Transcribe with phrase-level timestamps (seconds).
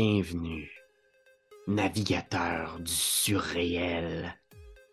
[0.00, 0.70] Bienvenue,
[1.66, 4.32] navigateur du surréel,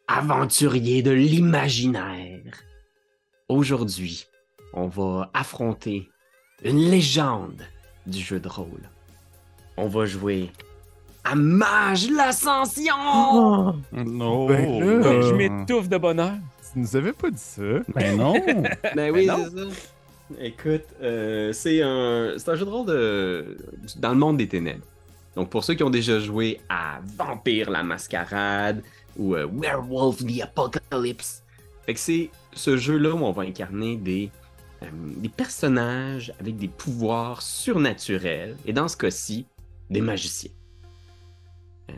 [0.08, 2.42] aventurier de l'imaginaire.
[3.48, 4.26] Aujourd'hui,
[4.74, 6.10] on va affronter
[6.64, 7.62] une légende
[8.08, 8.90] du jeu de rôle.
[9.78, 10.50] On va jouer
[11.24, 13.76] à Mage l'Ascension!
[13.94, 14.48] Non.
[14.48, 16.34] Ben là, Ben, je je m'étouffe de bonheur.
[16.74, 17.62] Tu nous avais pas dit ça.
[17.94, 18.34] Ben non.
[18.96, 19.38] Ben oui, non.
[19.54, 19.90] c'est ça.
[20.40, 23.58] Écoute, euh, c'est un, c'est un jeu de rôle de,
[23.98, 24.82] dans le monde des ténèbres.
[25.36, 28.82] Donc, pour ceux qui ont déjà joué à Vampire la Mascarade
[29.18, 31.44] ou euh, Werewolf the Apocalypse,
[31.86, 34.32] fait que c'est ce jeu-là où on va incarner des,
[34.82, 39.46] euh, des personnages avec des pouvoirs surnaturels, et dans ce cas-ci,
[39.90, 40.52] des magiciens.
[41.92, 41.94] Euh,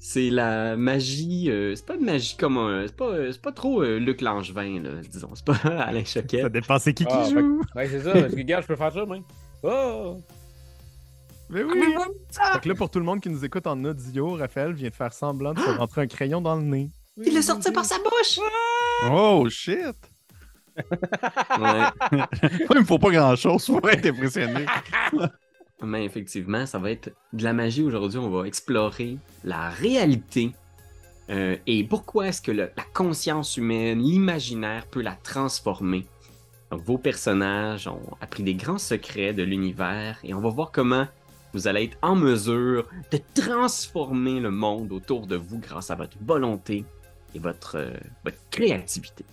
[0.00, 3.52] c'est la magie, euh, c'est pas une magie comme un, c'est pas, euh, c'est pas
[3.52, 6.42] trop euh, Luc Langevin, là, disons, c'est pas Alain Choquette.
[6.42, 7.60] Ça dépend c'est qui qui Ah, fait joue.
[7.74, 8.12] Ouais, c'est ça.
[8.12, 9.22] Parce que, regarde, je peux faire ça, même.
[9.62, 10.20] Oh!
[11.48, 11.80] Mais oui.
[12.52, 14.94] Fait que là, pour tout le monde qui nous écoute en audio, Raphaël vient de
[14.94, 16.90] faire semblant de se rentrer un crayon dans le nez.
[17.24, 18.38] Il l'a sorti par sa bouche!
[19.10, 19.96] Oh shit.
[21.58, 21.86] Ouais.
[22.70, 24.66] Il me faut pas grand chose pour être impressionné.
[25.82, 28.18] Mais effectivement, ça va être de la magie aujourd'hui.
[28.18, 30.52] On va explorer la réalité
[31.30, 36.06] euh, et pourquoi est-ce que le- la conscience humaine, l'imaginaire peut la transformer.
[36.70, 41.06] Donc, vos personnages ont appris des grands secrets de l'univers et on va voir comment
[41.56, 46.18] vous allez être en mesure de transformer le monde autour de vous grâce à votre
[46.20, 46.84] volonté
[47.34, 49.24] et votre, euh, votre créativité.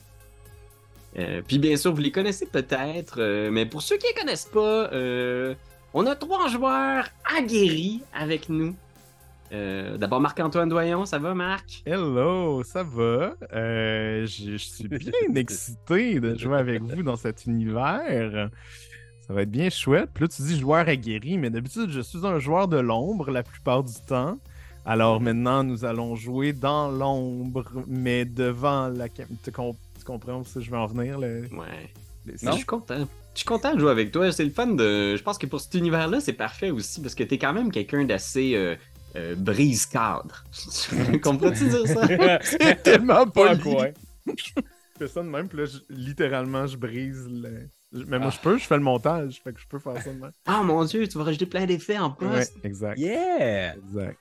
[1.20, 4.50] Euh, puis bien sûr, vous les connaissez peut-être, euh, mais pour ceux qui les connaissent
[4.52, 4.90] pas,
[5.94, 8.74] on a trois joueurs aguerris avec nous.
[9.52, 11.84] D'abord Marc-Antoine Doyon, ça va Marc?
[11.86, 13.36] Hello, ça va?
[13.52, 18.50] Je, je suis bien excité de jouer avec vous dans cet univers.
[19.28, 20.10] Ça va être bien chouette.
[20.14, 23.44] Puis là, tu dis joueur aguerri, mais d'habitude, je suis un joueur de l'ombre la
[23.44, 24.38] plupart du temps.
[24.86, 29.34] Alors maintenant, nous allons jouer dans l'ombre, mais devant la caméra.
[29.44, 31.18] Tu, com- tu comprends où ça, je vais en venir?
[31.20, 31.90] le- Ouais.
[32.26, 33.08] le- Je suis content.
[33.34, 34.30] Je suis content de jouer avec toi.
[34.34, 35.16] C'est le fun de.
[35.16, 38.04] Je pense que pour cet univers-là, c'est parfait aussi parce que t'es quand même quelqu'un
[38.04, 38.76] d'assez euh,
[39.16, 40.44] euh, brise-cadre.
[41.24, 42.08] Comprends-tu dire ça?
[42.44, 43.88] C'est tellement Pas quoi.
[44.28, 44.34] Je
[45.00, 47.70] fais ça de même, puis là, je- littéralement, je brise le.
[48.08, 50.20] Mais moi, je peux, je fais le montage, fait que je peux faire ça de
[50.20, 50.32] même.
[50.48, 52.58] Ah mon dieu, tu vas rajouter plein d'effets en Ouais, poste.
[52.64, 52.98] exact.
[53.00, 53.76] Yeah!
[53.76, 54.18] Exact.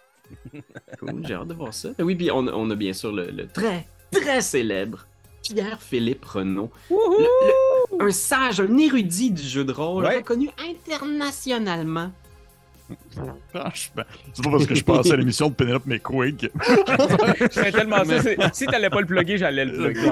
[0.98, 1.90] Cool, j'ai hâte de voir ça.
[1.98, 5.06] Oui, puis on, on a bien sûr le, le très, très célèbre
[5.42, 6.70] Pierre-Philippe Renaud.
[6.90, 7.18] Wouhou!
[7.18, 10.16] Le- le- un sage, un érudit du jeu de rôle, Ouais.
[10.18, 12.10] reconnu internationalement.
[13.52, 16.50] Franchement, c'est pas parce que je pensais à l'émission de Penelope McQuig.
[16.58, 18.20] Je serais tellement sûr.
[18.22, 20.10] c'est- Si t'allais pas le plugger, j'allais le plugger.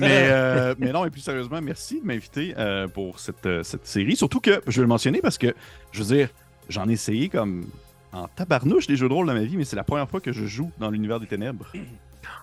[0.00, 3.86] mais, euh, mais non, et plus sérieusement, merci de m'inviter euh, pour cette, euh, cette
[3.86, 4.16] série.
[4.16, 5.54] Surtout que je vais le mentionner parce que,
[5.92, 6.28] je veux dire,
[6.68, 7.66] j'en ai essayé comme
[8.12, 10.32] en tabarnouche des jeux de rôle dans ma vie, mais c'est la première fois que
[10.32, 11.66] je joue dans l'univers des ténèbres.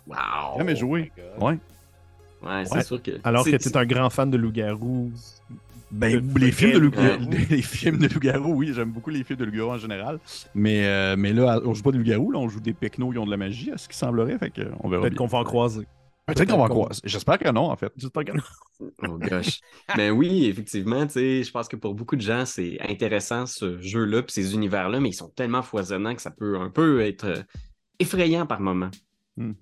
[0.08, 0.16] Wow!
[0.58, 1.12] Jamais joué.
[1.40, 1.58] Oh Ouais.
[2.44, 2.84] Ouais, c'est Ouais.
[2.84, 3.12] sûr que.
[3.24, 5.12] Alors que tu es un grand fan de loup-garou.
[5.92, 6.92] Ben, les films de loup
[7.50, 10.20] les films de loup-garou, oui, j'aime beaucoup les films de loup-garou en général.
[10.54, 13.18] Mais, euh, mais là, on joue pas de loup-garou, là, on joue des pecnos qui
[13.18, 15.28] ont de la magie, à ce qui semblerait, fait que, euh, on verra Peut-être qu'on
[15.28, 15.88] va en croiser.
[16.26, 17.00] Peut-être qu'on va en croiser.
[17.06, 17.94] J'espère que non, en fait.
[17.96, 18.32] J'espère que
[19.08, 19.62] Oh gosh.
[19.96, 23.80] Mais oui, effectivement, tu sais, je pense que pour beaucoup de gens, c'est intéressant ce
[23.80, 27.26] jeu-là, puis ces univers-là, mais ils sont tellement foisonnants que ça peut un peu être
[27.26, 27.42] euh,
[28.00, 28.92] effrayant par moment.
[29.38, 29.56] Mhm.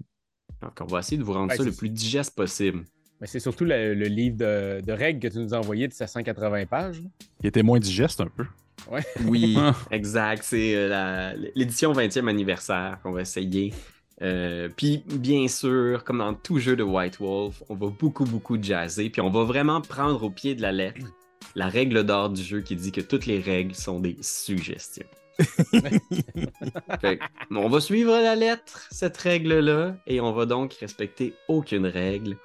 [0.63, 2.83] Donc, on va essayer de vous rendre Ouais, ça le plus digeste possible.
[3.21, 5.93] Mais c'est surtout le, le livre de, de règles que tu nous as envoyé de
[5.93, 7.01] 780 pages.
[7.41, 8.45] Il était moins digeste un peu.
[9.25, 9.73] Oui, Ah.
[9.91, 10.43] exact.
[10.43, 13.73] C'est euh, la- l'édition 20e anniversaire qu'on va essayer.
[14.21, 18.61] Euh, puis, bien sûr, comme dans tout jeu de White Wolf, on va beaucoup, beaucoup
[18.61, 19.09] jazzer.
[19.09, 21.07] Puis, on va vraiment prendre au pied de la lettre
[21.55, 25.05] la règle d'or du jeu qui dit que toutes les règles sont des suggestions.
[27.01, 27.19] Fait
[27.51, 32.37] on va suivre la lettre, cette règle-là, et on va donc respecter aucune règle.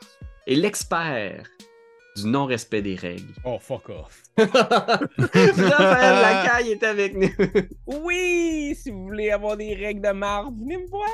[0.50, 1.44] Et l'expert
[2.16, 4.20] du non-respect des règles, Oh, fuck off.
[4.36, 7.28] Raphaël Lacaille est avec nous.
[7.86, 11.06] Oui, si vous voulez avoir des règles de marde, venez me voir.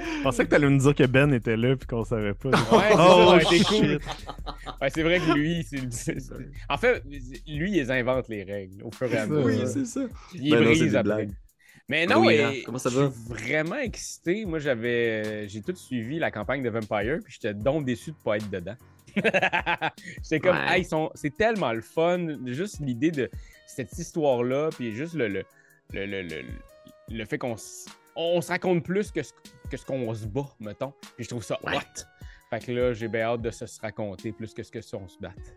[0.00, 2.48] Je pensais que t'allais nous dire que Ben était là puis qu'on savait pas.
[2.48, 2.56] Ouais,
[2.88, 3.98] c'est Oh, ça cool.
[4.80, 6.16] Ouais, c'est vrai que lui, c'est.
[6.70, 7.02] En fait,
[7.46, 9.44] lui, il invente les règles au fur et à mesure.
[9.44, 10.00] Oui, c'est ça.
[10.32, 11.28] Il Ben non, brise des après.
[11.88, 14.44] Mais non, Oui, et- hein, comment ça je suis vraiment excité.
[14.44, 18.36] Moi, j'avais, j'ai tout suivi la campagne de Vampire, puis j'étais donc déçu de pas
[18.36, 18.76] être dedans.
[20.22, 20.76] J'étais comme, Ouais.
[20.76, 23.30] hey, ils sont- c'est tellement le fun, juste l'idée de
[23.66, 25.44] cette histoire-là, puis juste le, le,
[25.92, 26.44] le, le, le-
[27.10, 29.32] le fait qu'on s- on se raconte plus que ce,
[29.70, 30.92] que ce qu'on se bat, mettons.
[31.16, 31.76] Puis je trouve ça Ouais.
[31.76, 32.02] hot.
[32.50, 34.96] Fait que là, j'ai bien hâte de se, se raconter plus que ce que ça,
[34.98, 35.56] on se batte.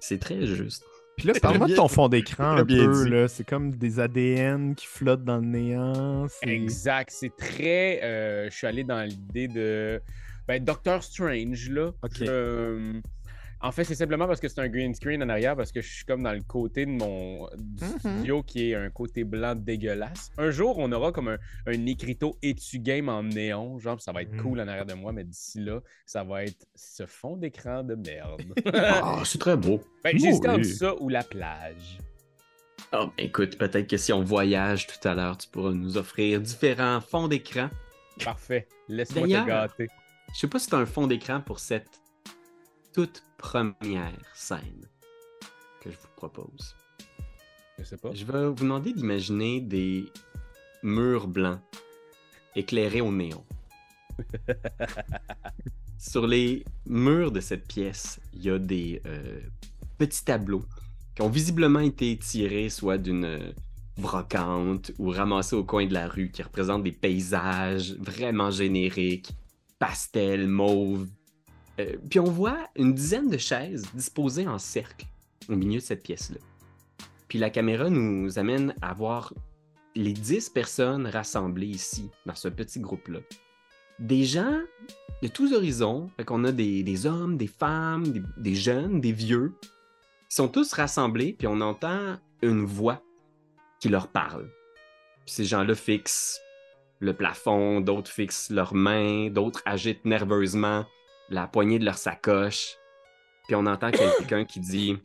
[0.00, 0.84] C'est très juste.
[1.16, 3.10] Puis là, parle-moi de ton fond d'écran un Très bien peu, dit.
[3.10, 3.28] là.
[3.28, 6.26] C'est comme des ADN qui flottent dans le néant.
[6.28, 7.10] c'est- Exact.
[7.12, 8.00] C'est très.
[8.02, 10.00] euh, je suis allé dans l'idée de.
[10.48, 11.92] Ben, Doctor Strange, là.
[12.02, 12.20] Ok.
[12.22, 13.00] Euh,
[13.60, 15.90] en fait, c'est simplement parce que c'est un green screen en arrière, parce que je
[15.90, 17.98] suis comme dans le côté de mon du Mhm.
[17.98, 20.30] studio qui est un côté blanc dégueulasse.
[20.38, 24.22] Un jour, on aura comme un, un écriteau étu game en néon, genre, ça va
[24.22, 24.42] être Mhm.
[24.42, 27.94] cool en arrière de moi, mais d'ici là, ça va être ce fond d'écran de
[27.94, 28.42] merde.
[28.74, 29.80] Ah, c'est très beau.
[30.02, 31.98] ben, J'hésitais Oh, entre ça ou la plage.
[32.92, 36.40] Ah, ben, écoute, peut-être que si on voyage tout à l'heure, tu pourras nous offrir
[36.40, 37.68] différents fonds d'écran.
[38.22, 38.68] Parfait.
[38.88, 39.88] Laisse-moi te D'ailleurs- gâter.
[40.34, 42.00] Je sais pas si tu as un fond d'écran pour cette
[42.94, 44.88] toute première scène
[45.80, 46.76] que je vous propose.
[47.78, 48.14] Je sais pas.
[48.14, 50.06] Je vais vous demander d'imaginer des
[50.84, 51.60] murs blancs
[52.54, 53.44] éclairés au néon.
[55.98, 59.40] Sur les murs de cette pièce, il y a des euh,
[59.98, 60.64] petits tableaux
[61.16, 63.52] qui ont visiblement été tirés soit d'une euh,
[63.98, 69.30] brocante ou ramassés au coin de la rue qui représentent des paysages vraiment génériques,
[69.80, 71.08] pastel, mauve.
[71.80, 75.06] Euh, puis on voit une dizaine de chaises disposées en cercle
[75.48, 76.38] au milieu de cette pièce-là.
[77.28, 79.34] Puis la caméra nous amène à voir
[79.96, 83.20] les 10 personnes rassemblées ici, dans ce petit groupe-là.
[83.98, 84.60] Des gens
[85.22, 89.54] de tous horizons, fait qu'on a des, hommes, des femmes, des, des jeunes, des vieux,
[90.28, 93.02] qui sont tous rassemblés, puis on entend une voix
[93.80, 94.50] qui leur parle.
[95.24, 96.40] Puis ces gens-là fixent
[97.00, 100.84] le plafond, d'autres fixent leurs mains, d'autres agitent nerveusement
[101.28, 102.76] la poignée de leur sacoche.
[103.46, 104.96] Puis on entend quelqu'un qui dit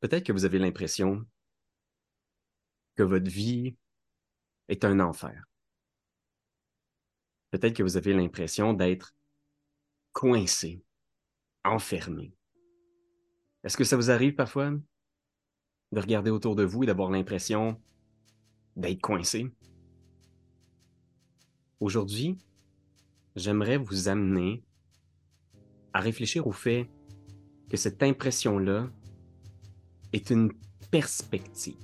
[0.00, 1.24] Peut-être que vous avez l'impression
[2.96, 3.76] que votre vie
[4.68, 5.44] est un enfer.
[7.52, 9.14] Peut-être que vous avez l'impression d'être
[10.12, 10.82] coincé,
[11.64, 12.34] enfermé.
[13.62, 14.72] Est-ce que ça vous arrive parfois
[15.92, 17.80] de regarder autour de vous et d'avoir l'impression
[18.74, 19.52] d'être coincé?
[21.78, 22.38] Aujourd'hui,
[23.36, 24.62] j'aimerais vous amener
[25.92, 26.88] à réfléchir au fait
[27.68, 28.90] que cette impression-là
[30.12, 30.52] est une
[30.90, 31.76] perspective.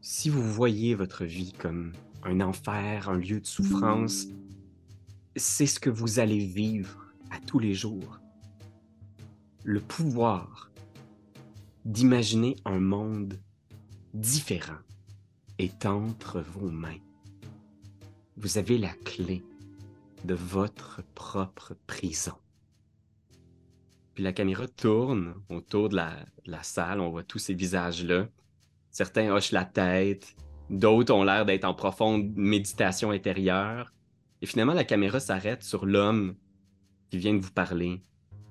[0.00, 1.92] Si vous voyez votre vie comme
[2.22, 4.26] un enfer, un lieu de souffrance,
[5.36, 8.18] c'est ce que vous allez vivre à tous les jours.
[9.64, 10.70] Le pouvoir
[11.84, 13.38] d'imaginer un monde
[14.14, 14.78] différent
[15.58, 17.05] est entre vos mains.
[18.38, 19.42] Vous avez la clé
[20.26, 22.34] de votre propre prison.
[24.14, 28.28] Puis la caméra tourne autour de la, salle, on voit tous ces visages-là.
[28.90, 30.36] Certains hochent la tête,
[30.68, 33.94] d'autres ont l'air d'être en profonde méditation intérieure.
[34.42, 36.34] Et finalement, la caméra s'arrête sur l'homme
[37.10, 38.02] qui vient de vous parler.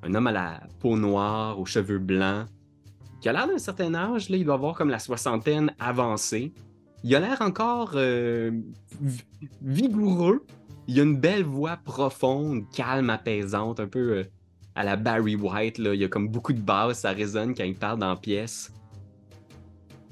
[0.01, 2.47] Un homme à la peau noire, aux cheveux blancs,
[3.21, 6.53] qui a l'air d'un certain âge, là, il doit avoir comme la soixantaine avancée.
[7.07, 8.49] Il a l'air encore euh,
[8.99, 9.21] vi-
[9.61, 10.43] vigoureux.
[10.87, 14.23] Il a une belle voix profonde, calme, apaisante, un peu euh,
[14.73, 15.77] à la Barry White.
[15.77, 15.93] Là.
[15.93, 18.73] Il y a comme beaucoup de basses, ça résonne quand il parle dans la pièce.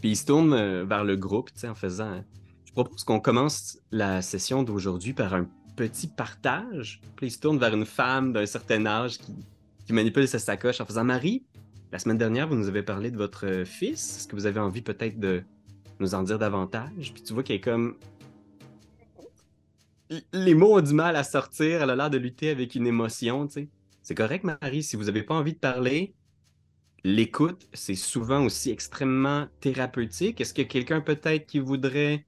[0.02, 2.24] Puis il se tourne euh, vers le groupe, en faisant.
[2.64, 7.02] Je propose qu'on commence la session d'aujourd'hui par un petit partage.
[7.16, 9.34] Puis il se tourne vers une femme d'un certain âge qui,
[9.88, 11.44] qui manipule sa sacoche en faisant Marie.
[11.92, 14.18] La semaine dernière, vous nous avez parlé de votre fils.
[14.18, 15.44] Est-ce que vous avez envie peut-être de
[16.00, 17.14] nous en dire davantage?
[17.14, 17.98] Puis tu vois qu'elle est comme.
[20.32, 21.82] Les mots ont du mal à sortir.
[21.82, 23.70] Elle a l'air de lutter avec une émotion, tu sais.
[24.02, 26.14] C'est correct, Marie, si vous n'avez pas envie de parler,
[27.06, 30.42] l'écoute, c'est souvent aussi extrêmement thérapeutique.
[30.42, 32.26] Est-ce qu'il y a quelqu'un peut-être qui voudrait.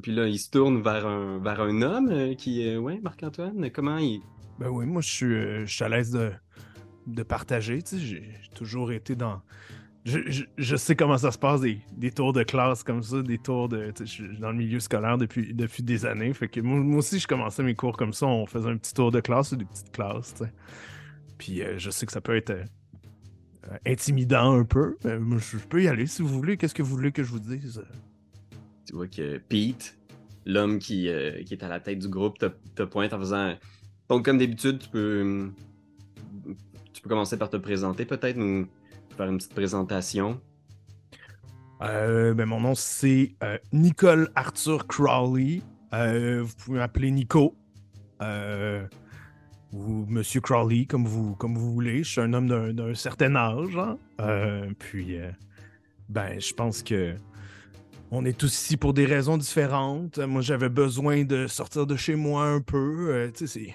[0.00, 2.66] Puis là, il se tourne vers un, vers un homme euh, qui.
[2.68, 4.20] euh, ouais, Marc-Antoine, comment il.
[4.58, 6.32] Ben oui, moi, je suis, euh, je suis à l'aise de,
[7.06, 7.82] de partager.
[7.82, 9.42] tu sais, j'ai toujours été dans.
[10.06, 13.92] Je, sais comment ça se passe, des, tours de classe comme ça, des tours de.
[13.98, 16.32] Je suis dans le milieu scolaire depuis, depuis des années.
[16.32, 18.26] Fait que moi, aussi, je commençais mes cours comme ça.
[18.26, 20.34] On faisait un petit tour de classe ou des petites classes.
[20.34, 20.52] tu sais.
[21.38, 22.64] Puis euh, je sais que ça peut être euh,
[23.84, 24.96] intimidant un peu.
[25.02, 26.56] mais moi, je, peux y aller si vous voulez.
[26.56, 27.82] Qu'est-ce que vous voulez que je vous dise?
[28.86, 29.98] Tu vois que Pete,
[30.44, 32.46] l'homme qui, euh, qui est à la tête du groupe, te,
[32.76, 33.56] te pointe en faisant.
[34.08, 35.50] Donc, comme d'habitude, tu peux.
[36.92, 38.68] Tu peux commencer par te présenter, peut-être, nous
[39.16, 40.40] faire une petite présentation.
[41.82, 45.62] Euh, ben, mon nom, c'est euh, Nicole Arthur Crowley.
[45.92, 47.54] Euh, vous pouvez m'appeler Nico.
[48.22, 48.86] Euh,
[49.72, 52.02] ou Monsieur Crowley, comme vous, comme vous voulez.
[52.02, 53.76] Je suis un homme d'un certain âge.
[54.18, 54.68] hein.
[54.78, 55.18] Puis,
[56.08, 57.14] ben, je pense que
[58.10, 60.18] on est tous ici pour des raisons différentes.
[60.18, 63.30] Moi, j'avais besoin de sortir de chez moi un peu.
[63.34, 63.74] Tu sais, c'est.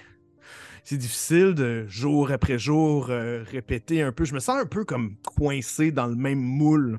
[0.84, 4.24] C'est difficile de jour après jour euh, répéter un peu.
[4.24, 6.98] Je me sens un peu comme coincé dans le même moule.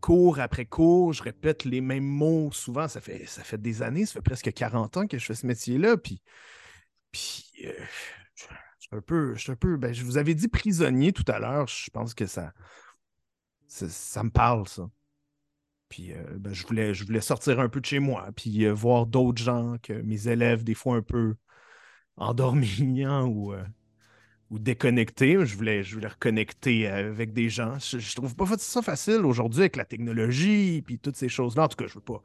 [0.00, 2.88] Cours après cours, je répète les mêmes mots souvent.
[2.88, 5.46] Ça fait, ça fait des années, ça fait presque 40 ans que je fais ce
[5.46, 5.96] métier-là.
[5.96, 6.20] Puis,
[7.12, 7.72] puis euh,
[8.34, 8.44] je,
[8.86, 11.38] suis un peu, je suis un peu ben, je vous avais dit prisonnier tout à
[11.38, 11.66] l'heure.
[11.68, 12.52] Je pense que ça,
[13.68, 14.90] ça, me parle, ça.
[15.88, 19.06] Puis euh, ben, je, voulais, je voulais sortir un peu de chez moi, puis voir
[19.06, 21.36] d'autres gens que mes élèves, des fois un peu
[22.16, 23.62] endormis hein, ou, euh,
[24.50, 25.44] ou déconnectés.
[25.44, 27.78] Je voulais, je voulais reconnecter avec des gens.
[27.78, 31.64] Je, je trouve pas ça facile aujourd'hui avec la technologie puis toutes ces choses-là.
[31.64, 32.22] En tout cas, je veux pas,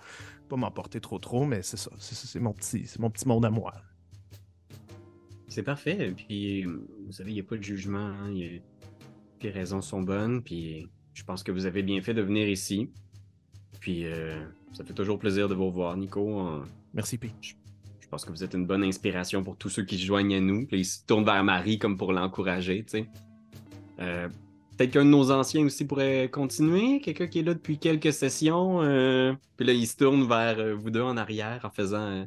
[0.49, 1.91] pas m'emporter trop trop, mais c'est ça.
[1.99, 3.73] C'est, c'est mon, petit, c'est mon petit monde à moi.
[5.47, 6.13] C'est parfait.
[6.15, 7.99] Puis, vous savez, il n'y a pas de jugement.
[7.99, 8.61] hein, il y a-
[9.43, 10.41] Les raisons sont bonnes.
[10.41, 12.89] Puis, je pense que vous avez bien fait de venir ici.
[13.81, 14.39] Puis, euh,
[14.71, 16.61] ça fait toujours plaisir de vous revoir, Nico.
[16.93, 17.31] Merci, P.
[17.41, 17.53] Je
[18.11, 20.67] pense que vous êtes une bonne inspiration pour tous ceux qui se joignent à nous.
[20.67, 23.07] Puis, ils se tournent vers Marie comme pour l'encourager, tu sais.
[23.99, 24.27] Euh,
[24.77, 27.01] Peut-être qu'un de nos anciens aussi pourrait continuer.
[27.01, 28.81] Quelqu'un qui est là depuis quelques sessions.
[28.81, 32.25] euh, Puis là, il se tourne vers euh, vous deux en arrière en faisant.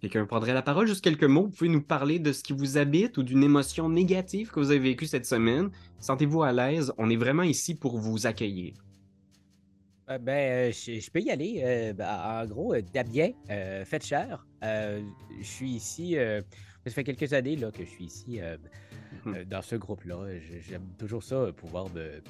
[0.00, 1.44] Quelqu'un prendrait la parole, juste quelques mots.
[1.44, 4.70] Vous pouvez nous parler de ce qui vous habite ou d'une émotion négative que vous
[4.70, 5.70] avez vécue cette semaine.
[5.98, 6.92] Sentez-vous à l'aise.
[6.98, 8.74] On est vraiment ici pour vous accueillir.
[10.10, 11.60] Euh, ben, euh, je, je peux y aller.
[11.64, 15.02] Euh, ben, en gros, Damien, euh, Fetcher, euh,
[15.38, 16.16] je suis ici.
[16.86, 18.56] ça fait quelques années là, que je suis ici euh,
[19.46, 20.26] dans ce groupe-là.
[20.68, 22.22] J'aime toujours ça, pouvoir de,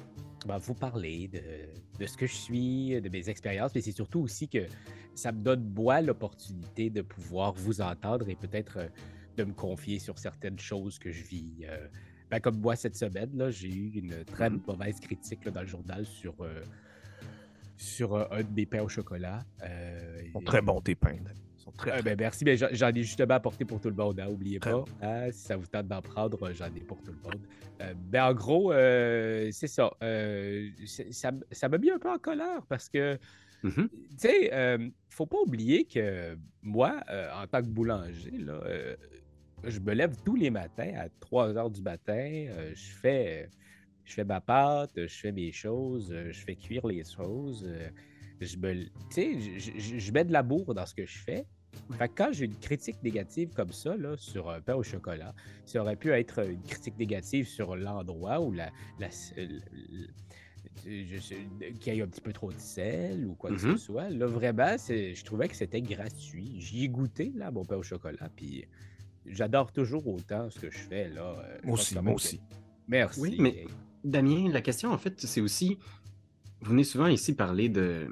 [0.45, 1.41] ben, vous parler de,
[1.99, 4.65] de ce que je suis, de mes expériences, mais c'est surtout aussi que
[5.15, 8.77] ça me donne, moi, l'opportunité de pouvoir vous entendre et peut-être
[9.37, 11.65] de me confier sur certaines choses que je vis.
[12.29, 14.61] Ben, comme moi, cette semaine, là, j'ai eu une très Mhm.
[14.67, 16.35] mauvaise critique là, dans le journal sur.
[17.81, 19.39] Sur euh, un de mes pains au chocolat.
[19.63, 21.15] Euh, Ils sont très bons, tes pains.
[21.15, 24.19] Ils sont très, très ben, merci, mais j'en ai justement apporté pour tout le monde,
[24.19, 24.83] hein, oubliez Très pas.
[25.01, 27.41] hein, si ça vous tente d'en prendre, euh, j'en ai pour tout le monde.
[28.11, 29.89] Ben, en gros, c'est ça.
[30.85, 33.17] ça m'a mis un peu en colère parce que,
[33.63, 33.89] Mhm.
[33.89, 34.77] tu sais, euh,
[35.09, 38.95] faut pas oublier que moi, euh, en tant que boulanger, là, euh,
[39.63, 42.45] je me lève tous les matins à 3 heures du matin,
[42.75, 43.49] je fais.
[44.05, 47.65] Je fais ma pâte, je fais mes choses, euh, je fais cuire les choses.
[47.67, 47.89] euh,
[48.41, 51.45] Je me, tu sais, je, je- je mets de l'amour dans ce que je fais.
[51.97, 55.33] Fait que quand j'ai une critique négative comme ça là, sur un pain au chocolat,
[55.65, 58.71] ça aurait pu être une critique négative sur l'endroit ou la,
[59.11, 59.47] sais,
[60.83, 63.77] qu'il y ait un petit peu trop de sel ou quoi que Mhm.
[63.77, 64.09] ce soit.
[64.09, 66.55] Là, vraiment, je trouvais que c'était gratuit.
[66.59, 68.65] J'y ai goûté, là, mon pain au chocolat, puis
[69.25, 71.21] j'adore toujours autant ce que je fais, là.
[71.45, 72.41] euh, Moi aussi, moi aussi.
[72.87, 73.19] Merci.
[73.19, 73.65] Oui, mais-
[74.03, 75.77] Damien, la question, en fait, c'est aussi.
[76.61, 78.07] Vous venez souvent ici parler de,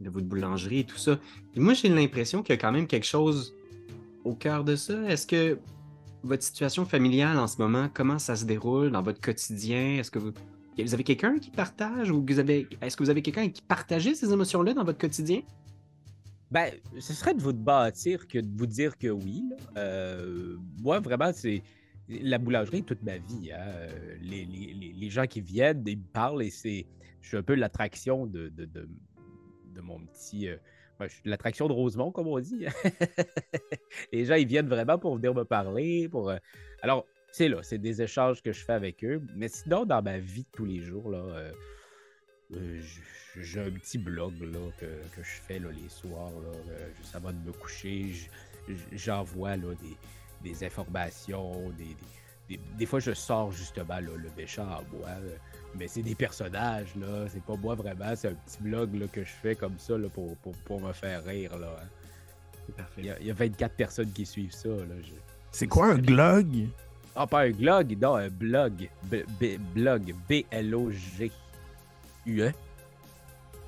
[0.00, 1.18] de votre boulangerie et tout ça.
[1.54, 3.54] Et moi, j'ai l'impression qu'il y a quand même quelque chose
[4.24, 5.02] au cœur de ça.
[5.08, 5.58] Est-ce que
[6.22, 9.98] votre situation familiale en ce moment, comment ça se déroule dans votre quotidien?
[9.98, 10.32] Est-ce que vous,
[10.76, 14.32] avez quelqu'un qui partage ou vous avez, est-ce que vous avez quelqu'un qui partageait ces
[14.32, 15.42] émotions-là dans votre quotidien?
[16.50, 19.44] Ben, ce serait de vous bâtir que de vous dire que oui.
[19.76, 21.62] Euh, moi, vraiment, c'est
[22.10, 23.52] la boulangerie toute ma vie.
[23.52, 23.60] hein.
[23.60, 26.86] Euh, Les, gens qui viennent, ils me parlent et c'est.
[27.20, 28.52] Je suis un peu l'attraction de,
[29.82, 30.48] mon petit.
[30.48, 30.56] euh,
[31.24, 32.66] l'attraction de Rosemont, comme on dit.
[34.12, 36.08] les gens, ils viennent vraiment pour venir me parler.
[36.08, 36.38] Pour, euh,
[36.82, 39.22] Alors, c'est là, c'est des échanges que je fais avec eux.
[39.36, 41.52] Mais sinon, dans ma vie de tous les jours, là.
[43.36, 47.32] j'ai un petit blog là, que, que je fais là, les soirs, là, juste avant
[47.32, 48.12] de me coucher.
[48.92, 49.96] J'envoie des,
[50.42, 51.70] des informations.
[51.78, 55.08] Des, des, des- des fois, je sors justement là, le méchant en moi.
[55.08, 55.36] euh,
[55.76, 57.26] mais c'est des personnages, là.
[57.28, 58.14] C'est pas moi vraiment.
[58.16, 60.92] C'est un petit blog là, que je fais comme ça là, pour, pour, pour me
[60.92, 61.56] faire rire.
[61.58, 61.86] Là, hein.
[62.66, 63.00] C'est parfait.
[63.02, 64.68] il, y a, il y a 24 personnes qui suivent ça.
[64.68, 64.94] Là.
[65.02, 65.12] Je-
[65.52, 66.66] C'est quoi un glog?
[67.14, 68.88] Ah, pas un blog, non, un blog.
[69.10, 70.14] B- B- blog.
[70.28, 71.30] B-L-O-G.
[72.26, 72.50] UE.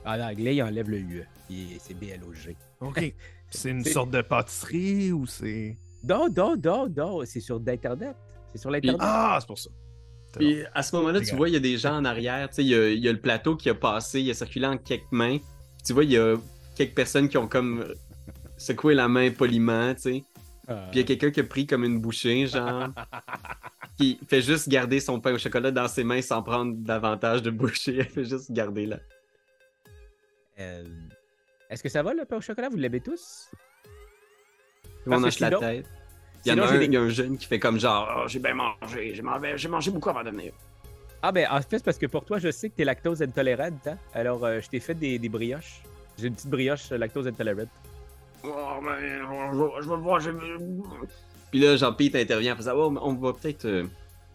[0.05, 1.25] En anglais, il enlève le UE.
[1.81, 2.57] C'est B-L-O-G.
[2.81, 3.15] OK.
[3.51, 5.77] C'est une C'est- sorte de pâtisserie ou c'est.
[6.09, 7.25] Non, non, non, non.
[7.25, 8.17] C'est sur d'Internet.
[8.53, 9.01] C'est sur l'Internet.
[9.01, 9.71] Ah, c'est pour ça.
[10.39, 12.49] Puis à ce moment-là, tu vois, il y a des gens en arrière.
[12.49, 14.35] Tu sais, il y a, il y a le plateau qui a passé, il a
[14.35, 15.39] circulé en quelques mains.
[15.39, 16.37] Puis tu vois, il y a
[16.75, 17.85] quelques personnes qui ont comme
[18.57, 20.25] secoué la main poliment, tu sais.
[20.69, 20.89] Ah.
[20.91, 22.89] Puis il y a quelqu'un qui a pris comme une bouchée, genre,
[23.99, 27.51] qui fait juste garder son pain au chocolat dans ses mains sans prendre davantage de
[27.51, 27.99] bouchées.
[27.99, 29.01] Elle fait juste garder là.
[30.61, 30.85] Euh,
[31.69, 32.69] Est-ce que ça va, le pain au chocolat?
[32.69, 33.51] Vous l'aimez tous?
[35.05, 35.87] Tout Parce hoche la tête.
[36.45, 38.09] Il y en a un, des- il y a un jeune qui fait comme genre,
[38.17, 40.53] Oh, j'ai bien mangé, j'ai mangé, j'ai mangé beaucoup avant de venir.
[41.23, 43.87] Ah, ben, en fait, c'est parce que pour toi, je sais que t'es lactose intolérante.
[43.87, 43.97] Hein?
[44.13, 45.83] Alors, euh, je t'ai fait des, des brioches.
[46.19, 47.69] J'ai une petite brioche euh, lactose intolérante.
[48.45, 48.49] Oh,
[48.83, 50.33] mais, je, vais- je vais le voir, j'ai-
[51.53, 53.85] Puis là, Jean-Pete intervient en faisant oh, on va peut-être euh,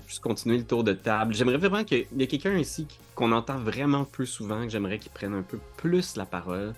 [0.07, 1.33] juste continuer le tour de table.
[1.33, 5.11] J'aimerais vraiment qu'il y ait quelqu'un ici qu'on entend vraiment peu souvent, que j'aimerais qu'il
[5.11, 6.73] prenne un peu plus la parole.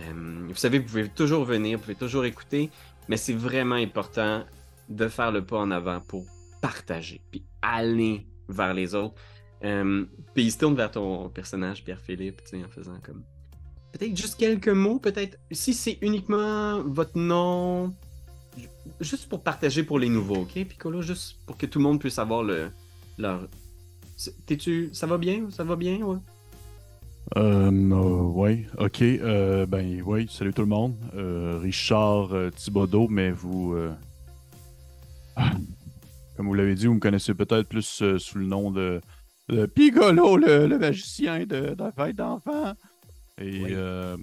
[0.00, 0.02] Euh,
[0.48, 2.68] vous savez, vous pouvez toujours venir, vous pouvez toujours écouter,
[3.10, 4.44] mais c'est vraiment important
[4.88, 6.24] de faire le pas en avant pour
[6.60, 9.16] partager, puis aller vers les autres.
[9.64, 13.24] Euh, puis il se tourne vers ton personnage, Pierre-Philippe, en faisant comme.
[13.92, 15.36] Peut-être juste quelques mots, peut-être.
[15.50, 17.92] Si c'est uniquement votre nom,
[18.56, 18.68] ju-
[19.00, 22.18] juste pour partager pour les nouveaux, ok, Piccolo, juste pour que tout le monde puisse
[22.20, 22.70] avoir le.
[23.18, 23.48] leur.
[24.46, 24.90] T'es-tu.
[24.92, 25.50] Ça va bien?
[25.50, 26.18] Ça va bien, ouais?
[27.36, 29.02] Euh, euh, ouais, ok.
[29.02, 30.96] Euh, ben, oui, salut tout le monde.
[31.14, 33.76] Euh, Richard Thibodeau, mais vous.
[35.36, 35.52] ah,
[36.36, 39.00] comme vous l'avez dit, vous me connaissez peut-être plus sous le nom de,
[39.48, 42.74] de Piccolo, le, le magicien de, de la fête d'enfants.
[43.38, 43.68] Et Oui.
[43.70, 44.16] euh,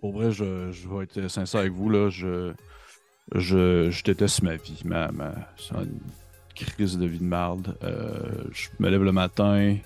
[0.00, 2.10] pour vrai, je, je vais être sincère avec vous, là.
[2.10, 2.52] Je,
[3.34, 4.82] je, je déteste ma vie.
[4.84, 6.00] Ma, ma, c'est une
[6.54, 7.76] crise de vie de marde.
[8.52, 9.76] Je me lève le matin.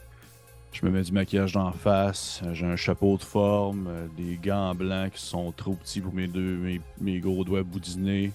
[0.73, 4.75] Je me mets du maquillage d'en face, j'ai un chapeau de forme, euh, des gants
[4.75, 8.33] blancs qui sont trop petits pour mes deux mes, mes gros doigts boudinés.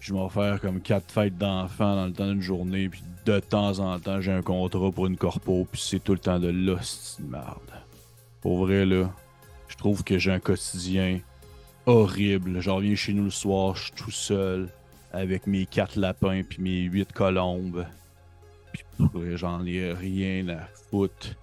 [0.00, 3.78] Je vais faire comme quatre fêtes d'enfants dans le temps d'une journée, puis de temps
[3.78, 7.22] en temps j'ai un contrat pour une corpo, puis c'est tout le temps de l'hostie
[7.22, 7.58] de merde.
[8.40, 9.10] Pour vrai là,
[9.68, 11.20] je trouve que j'ai un quotidien
[11.86, 12.60] horrible.
[12.60, 14.68] Je reviens chez nous le soir, je suis tout seul,
[15.12, 17.86] avec mes quatre lapins puis mes huit colombes.
[18.72, 18.84] Puis
[19.36, 21.36] j'en ai rien à foutre.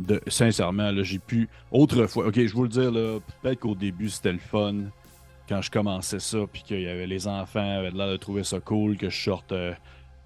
[0.00, 1.48] De, sincèrement, là, j'ai pu.
[1.70, 4.74] Autrefois, ok, je vous le dire, là, peut-être qu'au début c'était le fun.
[5.48, 8.58] Quand je commençais ça, puis qu'il y avait les enfants, avaient l'air de trouver ça
[8.60, 9.74] cool, que je sorte euh,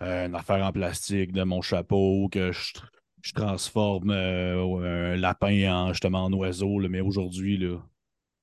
[0.01, 2.85] une affaire en plastique de mon chapeau, que je, tr-
[3.23, 6.79] je transforme euh, un lapin en justement en oiseau.
[6.89, 7.79] mais aujourd'hui, là,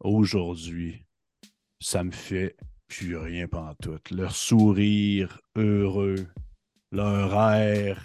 [0.01, 1.05] aujourd'hui,
[1.79, 2.55] ça me fait
[2.87, 3.47] plus rien
[3.81, 3.99] tout.
[4.11, 6.27] Leur sourire heureux,
[6.93, 7.99] leur air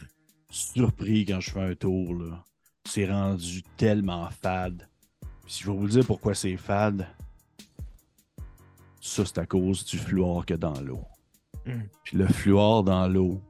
[0.50, 2.42] surpris quand je fais un tour, là.
[2.84, 4.88] C'est rendu tellement fade.
[5.44, 7.06] Puis si je vais vous dire pourquoi c'est fade,
[9.00, 11.04] ça c'est à cause du fluor qu'il y a dans l'eau.
[11.66, 11.82] Mm.
[12.02, 13.42] Puis le fluor dans l'eau.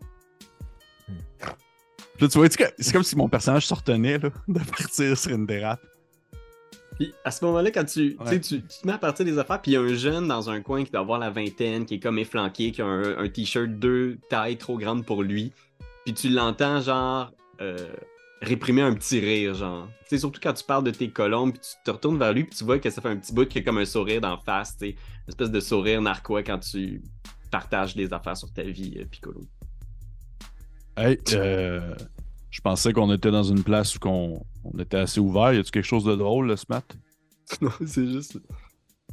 [1.06, 5.32] Puis Là, tu vois, c'est comme si mon personnage se retenait là, de partir sur
[5.32, 5.86] une dérape.
[6.98, 8.40] Puis à ce moment-là, quand tu, tu Ouais.
[8.40, 10.50] tu, tu te mets à partir des affaires, puis il y a un jeune dans
[10.50, 13.28] un coin qui doit avoir la vingtaine, qui est comme efflanqué, qui a un, un
[13.28, 15.52] t-shirt deux tailles trop grandes pour lui.
[16.04, 17.76] Puis tu l'entends, genre, euh,
[18.42, 19.88] réprimer un petit rire, genre.
[20.00, 22.44] Tu sais, surtout quand tu parles de tes colombes, puis tu te retournes vers lui,
[22.44, 24.38] puis tu vois que ça fait un petit bout qui a comme un sourire d'en
[24.38, 24.90] face, tu sais.
[24.92, 27.02] Une espèce de sourire narquois quand tu
[27.50, 29.40] partages des affaires sur ta vie, euh, Piccolo.
[30.96, 31.94] Hey, euh,
[32.50, 35.52] je pensais qu'on était dans une place où qu'on on était assez ouvert.
[35.52, 36.84] Y a-tu quelque chose de drôle, là, ce mat?
[37.60, 38.38] non, c'est juste.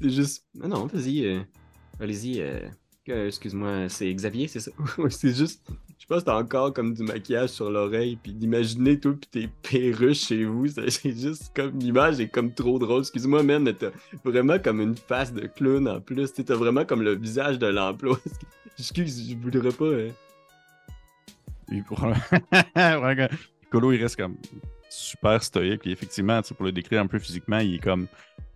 [0.01, 0.45] C'est juste.
[0.55, 1.25] Non, non, vas-y.
[1.25, 1.39] euh,
[1.99, 2.41] Allez-y.
[2.41, 2.67] euh,
[3.07, 4.71] Excuse-moi, c'est Xavier, c'est ça?
[5.09, 5.63] C'est juste.
[5.99, 9.47] Je pense que t'as encore comme du maquillage sur l'oreille, puis d'imaginer toi pis tes
[9.47, 13.01] perruches chez vous, c'est juste comme l'image est comme trop drôle.
[13.01, 13.91] Excuse-moi, man, mais t'as
[14.23, 16.33] vraiment comme une face de clown en plus.
[16.33, 18.19] T'as vraiment comme le visage de l'emploi.
[18.77, 19.85] Excuse, je voudrais pas.
[19.93, 20.09] hein.
[23.61, 24.37] Piccolo, il reste comme
[24.89, 25.81] super stoïque.
[25.81, 28.07] Puis effectivement, pour le décrire un peu physiquement, il est comme.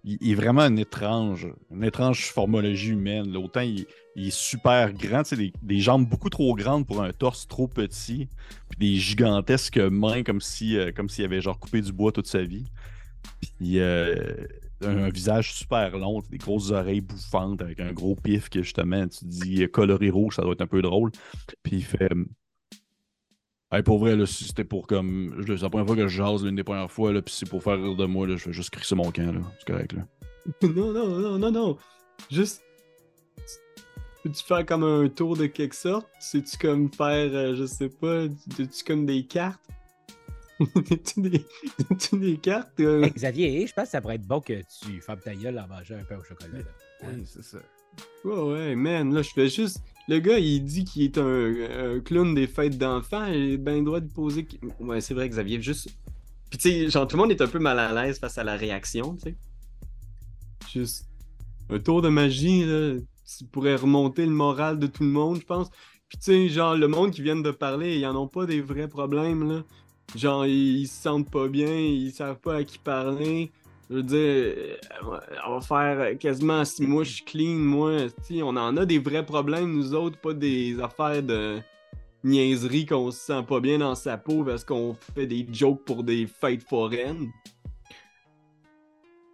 [0.05, 3.35] Il, est vraiment un étrange, une étrange formologie humaine.
[3.35, 7.67] Autant il, est super grand, des, des jambes beaucoup trop grandes pour un torse trop
[7.67, 8.29] petit,
[8.69, 12.27] puis des gigantesques mains comme si, euh, comme s'il avait genre coupé du bois toute
[12.27, 12.71] sa vie.
[13.41, 14.15] Puis euh,
[14.81, 19.05] un, un visage super long, des grosses oreilles bouffantes avec un gros pif que justement,
[19.07, 21.11] tu dis coloré rouge, ça doit être un peu drôle.
[21.63, 22.09] Puis il fait.
[23.71, 25.43] Hey, pour vrai, là, si c'était pour comme.
[25.45, 27.61] C'est la première fois que je jase l'une des premières fois, là, puis c'est pour
[27.61, 29.41] faire rire de moi, là, je vais juste crisser mon camp, là.
[29.59, 30.07] C'est correct, là.
[30.67, 31.77] non, non, non, non, non.
[32.31, 32.63] Juste.
[34.23, 36.07] Peux-tu faire comme un tour de quelque sorte?
[36.19, 39.61] Sais-tu comme faire, euh, je sais pas, tu comme des cartes?
[41.15, 42.37] Des...
[42.37, 42.77] cartes?
[42.81, 43.03] euh?
[43.03, 45.67] Hey, Xavier, je pense que ça pourrait être bon que tu fermes ta gueule en
[45.67, 46.57] mangeant un pain au chocolat.
[46.57, 47.07] là.
[47.07, 47.59] Oui, c'est ça.
[48.25, 49.81] Ouais, ouais, man, là, je fais juste.
[50.09, 53.99] Le gars, il dit qu'il est un, clown des fêtes d'enfants, et ben, il doit
[53.99, 54.47] de poser.
[54.79, 55.89] Ouais, c'est vrai, Xavier, juste.
[56.49, 58.43] Puis, tu sais, genre, tout le monde est un peu mal à l'aise face à
[58.43, 59.35] la réaction, tu sais.
[60.73, 61.07] Juste.
[61.69, 62.95] Un tour de magie, là,
[63.37, 65.69] tu pourrais remonter le moral de tout le monde, je pense.
[66.07, 68.61] Puis, tu sais, genre, le monde qui vient de parler, ils en ont pas des
[68.61, 69.63] vrais problèmes, là.
[70.15, 73.51] Genre, ils, ils se sentent pas bien, ils savent pas à qui parler.
[73.89, 74.77] Je veux dire, euh,
[75.47, 77.97] on va faire quasiment six mois, je suis clean, moi.
[78.31, 81.59] On en a des vrais problèmes, nous autres, pas des affaires de
[82.23, 86.03] niaiserie qu'on se sent pas bien dans sa peau parce qu'on fait des jokes pour
[86.03, 87.29] des fêtes foraines.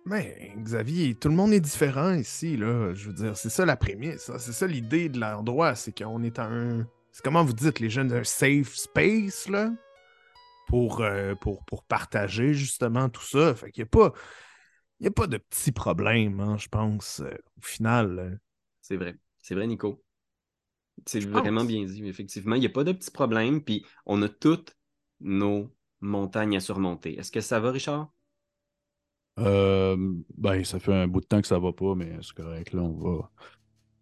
[0.05, 2.93] Mais Xavier, tout le monde est différent ici, là.
[2.93, 4.29] Je veux dire, c'est ça la prémisse.
[4.29, 4.37] hein.
[4.37, 6.87] C'est ça l'idée de l'endroit, c'est qu'on est un.
[7.11, 9.71] C'est comment vous dites, les jeunes, un safe space, là?
[10.67, 13.53] Pour, euh, pour, pour partager justement tout ça.
[13.55, 14.13] Fait qu'il n'y a pas.
[14.99, 18.19] Il n'y a pas de petits problèmes, hein, je pense, euh, au final.
[18.19, 18.35] euh.
[18.81, 19.15] C'est vrai.
[19.41, 20.03] C'est vrai, Nico.
[21.05, 21.67] C'est vraiment pense.
[21.67, 22.07] bien dit.
[22.07, 24.75] Effectivement, il n'y a pas de petits problèmes, puis on a toutes
[25.19, 27.17] nos montagnes à surmonter.
[27.19, 28.11] Est-ce que ça va, Richard?
[29.37, 29.97] Euh,
[30.37, 32.71] ben, ça fait un bout de temps que ça va pas, mais c'est correct.
[32.73, 33.31] Là, on va,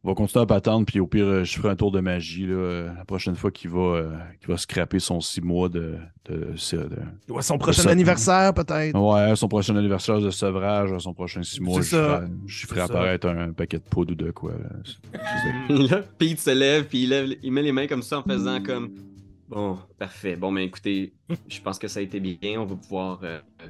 [0.04, 2.46] on va continuer à patendre, puis au pire, euh, je ferai un tour de magie
[2.46, 5.96] là, euh, la prochaine fois qu'il va, euh, qu'il va scraper son six mois de.
[6.26, 6.78] de, de-
[7.28, 8.98] de- Ouais, son prochain anniversaire, peut-être.
[9.00, 12.18] Ouais, son prochain anniversaire de sevrage, son prochain six mois, C'est je ça.
[12.20, 14.54] ferai, je ferai apparaître un, paquet de poudre ou de quoi.
[15.70, 16.02] là.
[16.18, 18.92] Pete se lève, puis il, lève- il met les mains comme ça en faisant comme
[19.50, 20.36] Bon, parfait.
[20.36, 21.14] Bon, mais écoutez,
[21.48, 22.60] je pense que ça a été bien.
[22.60, 23.68] On va pouvoir euh, euh,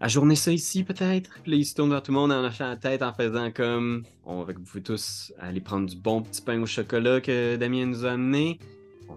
[0.00, 1.30] ajourner ça ici, peut-être?
[1.42, 3.50] Puis Là, il se tourne vers tout le monde en hochant la tête en faisant
[3.50, 7.20] comme On va que vous pouvez tous aller prendre du bon petit pain au chocolat
[7.20, 8.58] que Damien nous a amené.
[9.08, 9.16] On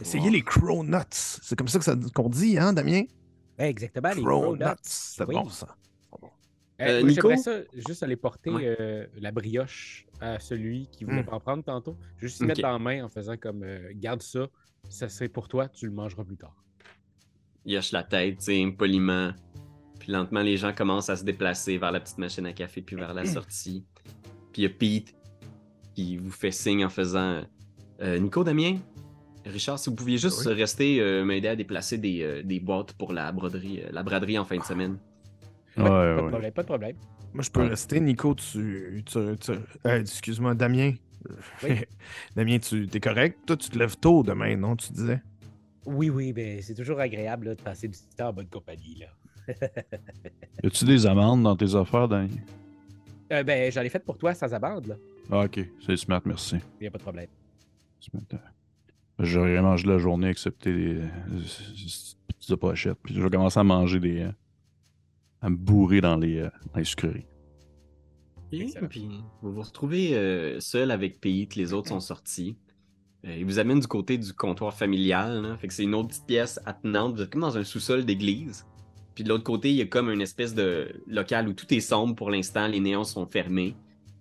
[0.00, 0.96] Essayez les Crow Nuts.
[1.10, 3.02] C'est comme ça que ça- qu'on dit, hein, Damien?
[3.58, 4.56] Ouais, exactement, les Crow.
[4.56, 4.64] Nuts.
[4.82, 5.34] C'est Oui.
[5.34, 5.76] bon, ça.
[6.80, 7.28] Euh, Euh, Nico?
[7.28, 8.76] J'aimerais ça juste aller porter Ouais.
[8.80, 11.26] euh, la brioche à celui qui voulait Hmm.
[11.26, 11.96] pas en prendre tantôt.
[12.18, 14.48] Juste y mettre dans la main en faisant comme euh, garde ça,
[14.88, 16.56] ça c'est pour toi, tu le mangeras plus tard.
[17.64, 19.30] Il hoche la tête, tu sais, poliment.
[20.02, 22.96] Puis lentement, les gens commencent à se déplacer vers la petite machine à café, puis
[22.96, 23.84] vers la sortie.
[24.52, 25.14] Puis il y a Pete
[25.94, 27.42] qui vous fait signe en faisant
[28.00, 28.78] euh, Nico, Damien,
[29.46, 30.54] Richard, si vous pouviez juste Oui.
[30.54, 34.36] rester euh, m'aider à déplacer des, euh, des boîtes pour la broderie, euh, la braderie
[34.40, 34.98] en fin de semaine.
[35.76, 36.22] Ouais, pas, ouais.
[36.24, 36.96] de problème, pas de problème.
[37.32, 37.68] Moi, je peux Ouais.
[37.68, 38.00] rester.
[38.00, 39.04] Nico, tu.
[39.06, 39.52] tu, tu-
[39.86, 40.94] euh, Excuse-moi, Damien.
[41.62, 41.76] Oui.
[42.36, 43.38] Damien, tu es correct?
[43.46, 44.74] Toi, tu te lèves tôt demain, non?
[44.74, 45.22] Tu disais?
[45.86, 48.96] Oui, oui, mais c'est toujours agréable là, de passer du temps en bonne compagnie.
[48.98, 49.06] Là.
[50.62, 52.42] Y a-tu des amendes dans tes affaires, Daniel?
[53.32, 54.96] Euh, ben, j'en ai fait pour toi sans amende, là.
[55.30, 56.56] Ah, ok, c'est smart, merci.
[56.80, 57.28] Il n'y a pas de problème.
[58.00, 58.22] Smart.
[59.18, 61.02] J'aurais rien mangé la journée excepté les, les
[62.38, 62.98] petites pochettes.
[63.02, 64.20] Puis je vais commencer à manger des.
[64.22, 64.32] euh,
[65.40, 67.26] à me bourrer dans les, euh, dans les sucreries.
[68.52, 69.08] Et puis
[69.40, 72.56] vous vous retrouvez euh, seul avec Pete, les autres sont sortis.
[73.24, 75.56] Euh, il vous amène du côté du comptoir familial, là.
[75.56, 78.66] fait que c'est une autre petite pièce attenante, vous êtes comme dans un sous-sol d'église.
[79.14, 81.80] Puis de l'autre côté, il y a comme une espèce de local où tout est
[81.80, 83.74] sombre pour l'instant, les néons sont fermés.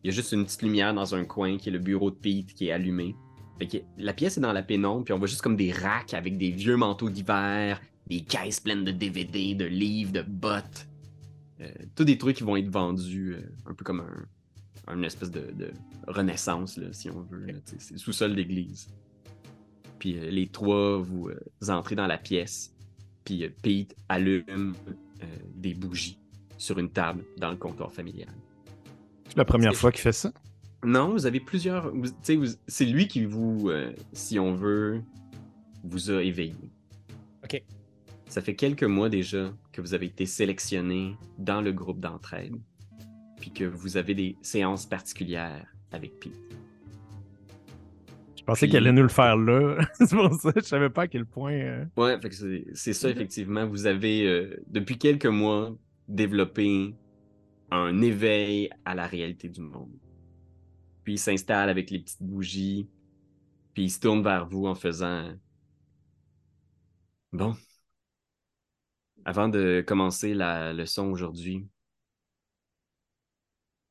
[0.04, 2.16] Il y a juste une petite lumière dans un coin qui est le bureau de
[2.16, 3.16] Pete qui est allumé.
[3.60, 6.14] Fait que la pièce est dans la pénombre, puis on voit juste comme des racks
[6.14, 10.88] avec des vieux manteaux d'hiver, des caisses pleines de DVD, de livres, de bottes.
[11.62, 15.30] Euh, tous des trucs qui vont être vendus euh, un peu comme un, une espèce
[15.30, 15.72] de,
[16.08, 17.46] renaissance, là, si on veut.
[17.66, 18.88] C'est sous-sol d'église.
[20.00, 21.30] Puis euh, les trois, vous
[21.68, 22.74] entrez dans la pièce.
[23.24, 24.74] Puis euh, Pete allume
[25.22, 26.20] euh, des bougies
[26.58, 28.34] sur une table dans le comptoir familial.
[29.28, 30.32] C'est la première fois qu'il fait ça?
[30.84, 31.94] Non, vous avez plusieurs.
[32.68, 35.02] C'est lui qui vous, euh, si on veut,
[35.84, 36.72] vous a éveillé.
[37.44, 37.62] OK.
[38.28, 42.56] Ça fait quelques mois déjà que vous avez été sélectionné dans le groupe d'entraide,
[43.40, 46.61] puis que vous avez des séances particulières avec Pete.
[48.42, 49.78] Je pensais Puis- qu'elle allait nous le faire là.
[49.94, 51.54] c'est pour ça, je savais pas à quel point.
[51.54, 53.68] euh, Ouais, fait que c'est c'est ça, effectivement.
[53.68, 55.76] Vous avez, euh, depuis quelques mois,
[56.08, 56.94] développé
[57.70, 59.92] un éveil à la réalité du monde.
[61.04, 62.90] Puis il s'installe avec les petites bougies,
[63.74, 65.32] puis il se tourne vers vous en faisant
[67.32, 67.56] Bon.
[69.24, 71.68] Avant de commencer la leçon aujourd'hui,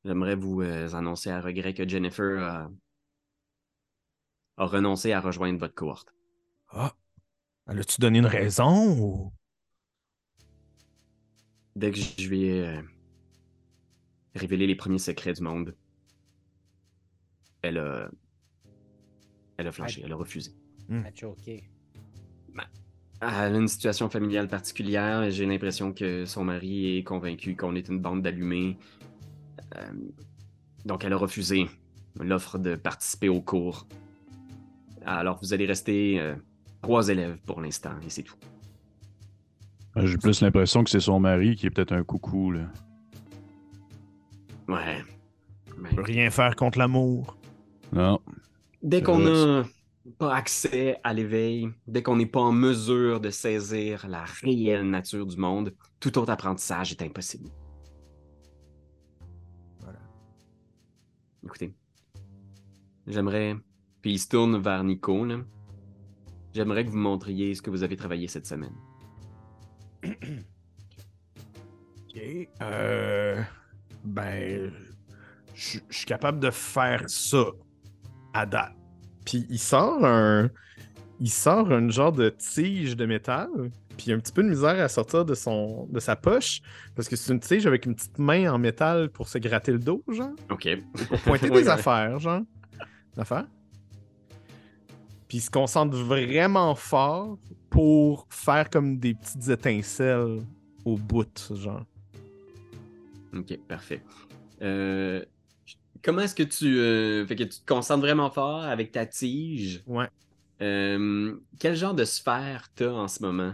[0.05, 2.69] j'aimerais vous euh, annoncer à regret que Jennifer a,
[4.61, 6.13] a renoncé à rejoindre votre cohorte.
[6.69, 6.93] Ah!
[7.67, 9.33] Elle a-tu donné une raison ou?
[11.75, 12.81] Dès que je lui ai euh,
[14.35, 15.75] révélé les premiers secrets du monde,
[17.61, 18.11] elle a.
[19.57, 20.51] Elle a flanché, elle a refusé.
[21.15, 21.63] Choqué.
[23.21, 27.75] Elle a une situation familiale particulière et j'ai l'impression que son mari est convaincu qu'on
[27.75, 28.77] est une bande d'allumés.
[29.75, 29.93] Euh,
[30.85, 31.67] donc elle a refusé
[32.19, 33.87] l'offre de participer au cours.
[35.05, 36.35] Alors vous allez rester euh,
[36.81, 38.35] trois élèves pour l'instant et c'est tout.
[39.97, 42.71] Euh, J'ai plus l'impression que c'est son mari qui est peut-être un coucou, là.
[44.67, 45.03] Ouais.
[45.77, 47.35] On peut rien faire contre l'amour?
[47.91, 48.21] Non.
[48.81, 49.65] Dès qu'on n'a
[50.17, 55.25] pas accès à l'éveil, dès qu'on n'est pas en mesure de saisir la réelle nature
[55.25, 57.49] du monde, tout autre apprentissage est impossible.
[59.81, 59.99] Voilà.
[61.43, 61.73] Écoutez,
[63.07, 63.55] j'aimerais,
[64.01, 65.37] puis il se tourne vers Nico, là.
[66.53, 68.75] J'aimerais que vous montriez ce que vous avez travaillé cette semaine.
[72.13, 72.21] Ok.
[72.61, 73.41] Euh,
[74.03, 74.69] ben,
[75.53, 77.45] je suis capable de faire ça
[78.33, 78.75] à date.
[79.25, 80.49] Puis il sort un,
[81.21, 83.47] il sort un genre de tige de métal.
[83.95, 86.61] Puis il a un petit peu de misère à sortir de son, de sa poche
[86.95, 89.79] parce que c'est une tige avec une petite main en métal pour se gratter le
[89.79, 90.67] dos, genre, OK.
[91.07, 92.41] pour pointer des affaires, genre,
[93.15, 93.47] affaires.
[95.31, 97.37] Puis il se concentre vraiment fort
[97.69, 100.41] pour faire comme des petites étincelles
[100.83, 101.85] au bout, genre.
[103.33, 104.03] OK, parfait.
[104.61, 105.23] Euh,
[106.03, 106.77] comment est-ce que tu...
[106.77, 109.81] euh, fait que tu te concentres vraiment fort avec ta tige?
[109.87, 110.09] Ouais.
[110.61, 113.53] Euh, quel genre de sphère t'as en ce moment?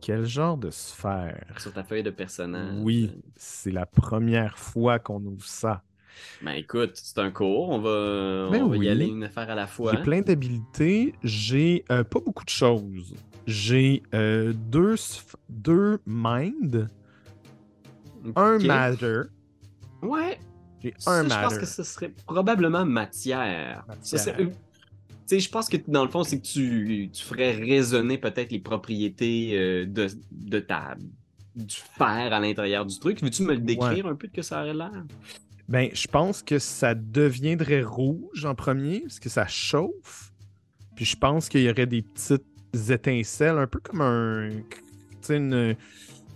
[0.00, 1.44] Quel genre de sphère?
[1.58, 2.78] sur ta feuille de personnage?
[2.78, 5.82] Oui, c'est la première fois qu'on ouvre ça.
[6.42, 8.86] Ben écoute, c'est un cours, on va, Ben on va oui.
[8.86, 9.92] y aller une affaire à la fois.
[9.94, 11.14] J'ai plein d'habilités.
[11.22, 13.14] J'ai euh, pas beaucoup de choses.
[13.46, 14.94] J'ai euh, deux,
[15.48, 16.88] deux mind,
[18.36, 19.22] un matter.
[20.02, 20.38] Ouais,
[20.82, 21.58] J'ai ça, un je pense matter.
[21.58, 23.84] que ce serait probablement matière.
[23.88, 24.36] Matière.
[24.40, 24.46] euh,
[25.38, 29.58] je pense que dans le fond, c'est que tu, tu ferais résonner peut-être les propriétés
[29.58, 30.96] euh, de, de ta
[31.54, 33.22] du fer à l'intérieur du truc.
[33.22, 35.04] Veux-tu me le décrire un peu de que ça aurait l'air?
[35.68, 40.32] Ben, je pense que ça deviendrait rouge en premier, parce que ça chauffe.
[40.96, 42.44] Puis je pense qu'il y aurait des petites
[42.90, 44.48] étincelles, un peu comme un.
[45.28, 45.76] Une,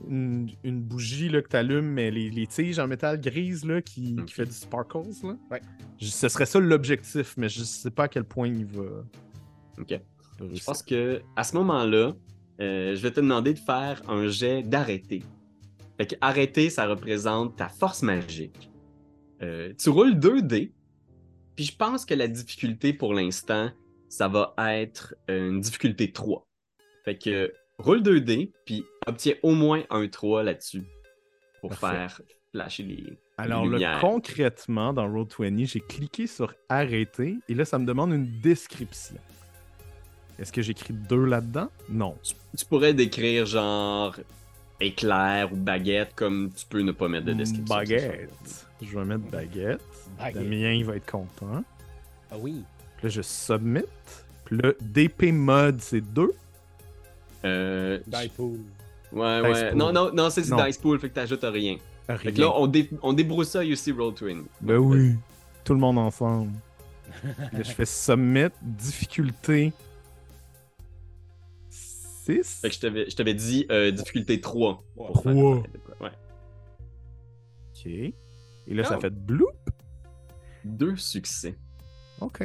[0.09, 3.83] une, une bougie là, que tu allumes, mais les, les tiges en métal grise là,
[3.83, 4.27] qui, Ok.
[4.27, 4.99] qui fait du sparkles.
[5.25, 5.37] Là.
[5.51, 5.61] Ouais.
[6.01, 8.85] Je- ce serait ça l'objectif, mais je sais pas à quel point il va.
[9.79, 10.01] Ok.
[10.53, 12.15] Je pense que à ce moment-là,
[12.61, 15.23] euh, je vais te demander de faire un jet d'arrêter.
[15.97, 18.71] Fait que arrêter, ça représente ta force magique.
[19.43, 20.73] Euh, tu roules 2 dés,
[21.55, 23.71] puis je pense que la difficulté pour l'instant,
[24.09, 26.47] ça va être euh, une difficulté 3.
[27.05, 30.85] Fait que roule 2 dés, puis obtiens au moins un 3 là-dessus
[31.61, 31.97] pour Parfait.
[31.97, 32.21] faire
[32.53, 33.19] flasher les.
[33.39, 38.41] Alors, là, concrètement, dans Roll20, j'ai cliqué sur arrêter et là, ça me demande une
[38.41, 39.17] description.
[40.39, 41.69] Est-ce que j'écris deux là-dedans?
[41.91, 42.17] Non.
[42.57, 44.17] Tu pourrais décrire genre
[44.81, 47.75] éclair ou baguette comme tu peux ne pas mettre de description.
[47.77, 48.66] Baguette.
[48.83, 49.81] Je vais mettre baguette.
[50.19, 50.43] Baguette.
[50.43, 51.65] Damien, il va être content.
[52.31, 52.63] Ah oui.
[52.99, 53.83] Puis là, je submit.
[54.45, 56.33] Puis là, DP mode, c'est 2.
[57.45, 58.59] Euh, Diepool.
[59.13, 59.69] ouais, Dice ouais.
[59.71, 59.79] pool.
[59.79, 60.43] Non, non, non, c'est.
[60.43, 61.77] Dice Pool, fait que t'ajoutes rien.
[62.09, 62.19] Rien.
[62.19, 64.45] Fait que là, on, dé on débroussaille aussi Roll Twin.
[64.61, 65.15] Ben oui.
[65.65, 66.53] Tout le monde ensemble.
[67.53, 69.73] Là, je fais submit, difficulté
[71.71, 72.61] 6.
[72.61, 74.83] Fait que je t'avais- je t'avais dit euh, difficulté 3.
[74.95, 75.23] pour Trois.
[75.23, 76.07] faire n'importe quoi.
[76.07, 76.13] Ouais.
[77.75, 78.15] Ok.
[78.69, 79.01] Et là, ça Oh.
[79.01, 79.51] fait bloop.
[80.65, 81.57] Deux succès.
[82.21, 82.39] Ok.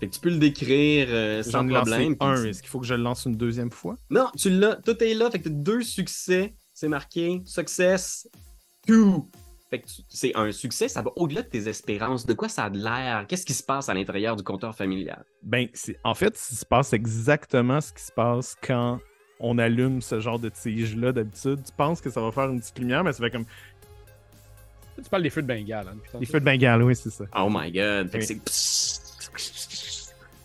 [0.00, 2.16] Fait que tu peux le décrire euh, sans problème.
[2.20, 2.44] un.
[2.44, 3.96] Est-ce qu'il faut que je le lance une deuxième fois?
[4.08, 4.76] Non, tu l'as.
[4.76, 5.30] Tout est là.
[5.30, 6.54] Fait que t'as deux succès.
[6.72, 8.26] C'est marqué success
[8.86, 9.28] two.
[9.68, 12.26] Fait que c'est un succès, ça va au-delà de tes espérances.
[12.26, 13.26] De quoi ça a de l'air?
[13.28, 15.22] Qu'est-ce qui se passe à l'intérieur du compteur familial?
[15.44, 18.98] Ben, c'est en fait, il se passe exactement ce qui se passe quand
[19.38, 21.60] on allume ce genre de tige-là d'habitude.
[21.64, 23.44] Tu penses que ça va faire une petite lumière, mais ça fait comme
[25.02, 25.88] Tu parles des feux de Bengale.
[25.88, 26.24] Hein, tantôt.
[26.24, 27.24] feux de Bengale, oui, c'est ça.
[27.36, 28.10] Oh my god.
[28.10, 28.40] Fait que c'est.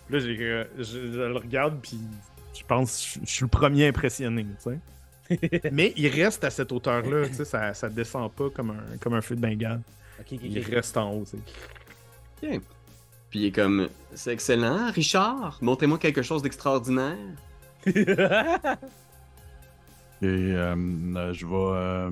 [0.10, 2.00] Là, j'ai, euh, je, je le regarde, puis
[2.54, 4.80] je pense que je, je suis le premier impressionné, tu sais.
[5.72, 9.16] mais il reste à cette hauteur-là, tu sais, ça, ça descend pas comme un, comme
[9.16, 9.82] un feu de Bengale.
[10.20, 10.66] Ok, ok, Il ok.
[10.68, 11.38] reste en haut, tu
[12.48, 12.60] sais.
[13.32, 13.90] Puis il est comme.
[14.14, 15.58] C'est excellent, Richard.
[15.62, 17.18] Montrez-moi quelque chose d'extraordinaire.
[17.88, 17.88] Et
[20.28, 21.56] euh, euh, je vais.
[21.56, 22.10] Euh,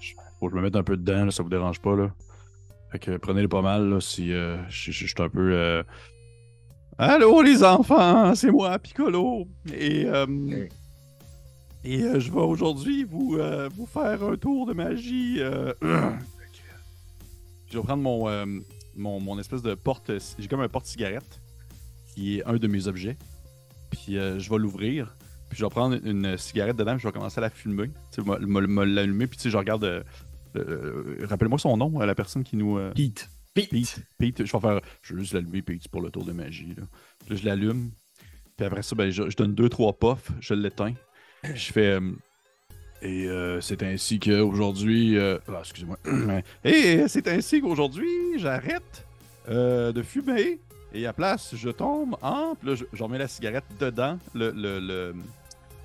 [0.00, 1.96] je- faut que je me mette un peu dedans, là, ça vous dérange pas.
[1.96, 2.12] Là.
[2.92, 5.52] Fait que prenez-le pas mal là, si euh, je, suis un peu.
[5.52, 5.82] euh,
[6.96, 9.46] Allô les enfants, c'est moi, Piccolo.
[9.72, 10.66] Et, euh,
[11.84, 15.36] et euh, je vais aujourd'hui vous, euh, vous faire un tour de magie.
[15.38, 15.72] euh,
[17.70, 18.46] je vais prendre mon,
[18.96, 20.10] mon, mon espèce de porte.
[20.38, 21.40] J'ai comme un porte-cigarette
[22.14, 23.16] qui est un de mes objets.
[23.90, 25.14] Puis euh, je vais l'ouvrir.
[25.48, 27.88] Puis je vais prendre une cigarette dedans, puis je vais commencer à la fumer.
[28.12, 30.04] Tu sais, me l'allumer, puis tu sais, je regarde.
[31.26, 32.78] Rappelle-moi son nom, euh, la personne qui nous.
[32.78, 33.28] euh, Pete.
[33.54, 33.70] Pete.
[33.70, 34.00] Pete.
[34.18, 34.80] Pete, je vais faire.
[35.02, 36.74] Je vais juste l'allumer, Pete, pour le tour de magie.
[36.76, 36.84] Là,
[37.36, 37.90] je l'allume.
[38.56, 40.94] Puis après ça, ben, je, je donne deux, trois puffs, je l'éteins.
[41.44, 41.86] Je fais.
[42.00, 42.10] euh,
[43.02, 45.16] et euh, c'est ainsi qu'aujourd'hui.
[45.16, 45.98] euh, ah, excusez-moi.
[46.64, 49.06] et c'est ainsi qu'aujourd'hui, j'arrête
[49.48, 50.58] euh, de fumer.
[50.94, 52.54] Et à place, je tombe en.
[52.56, 55.14] Puis là, je, je remets la cigarette dedans, le, le, le,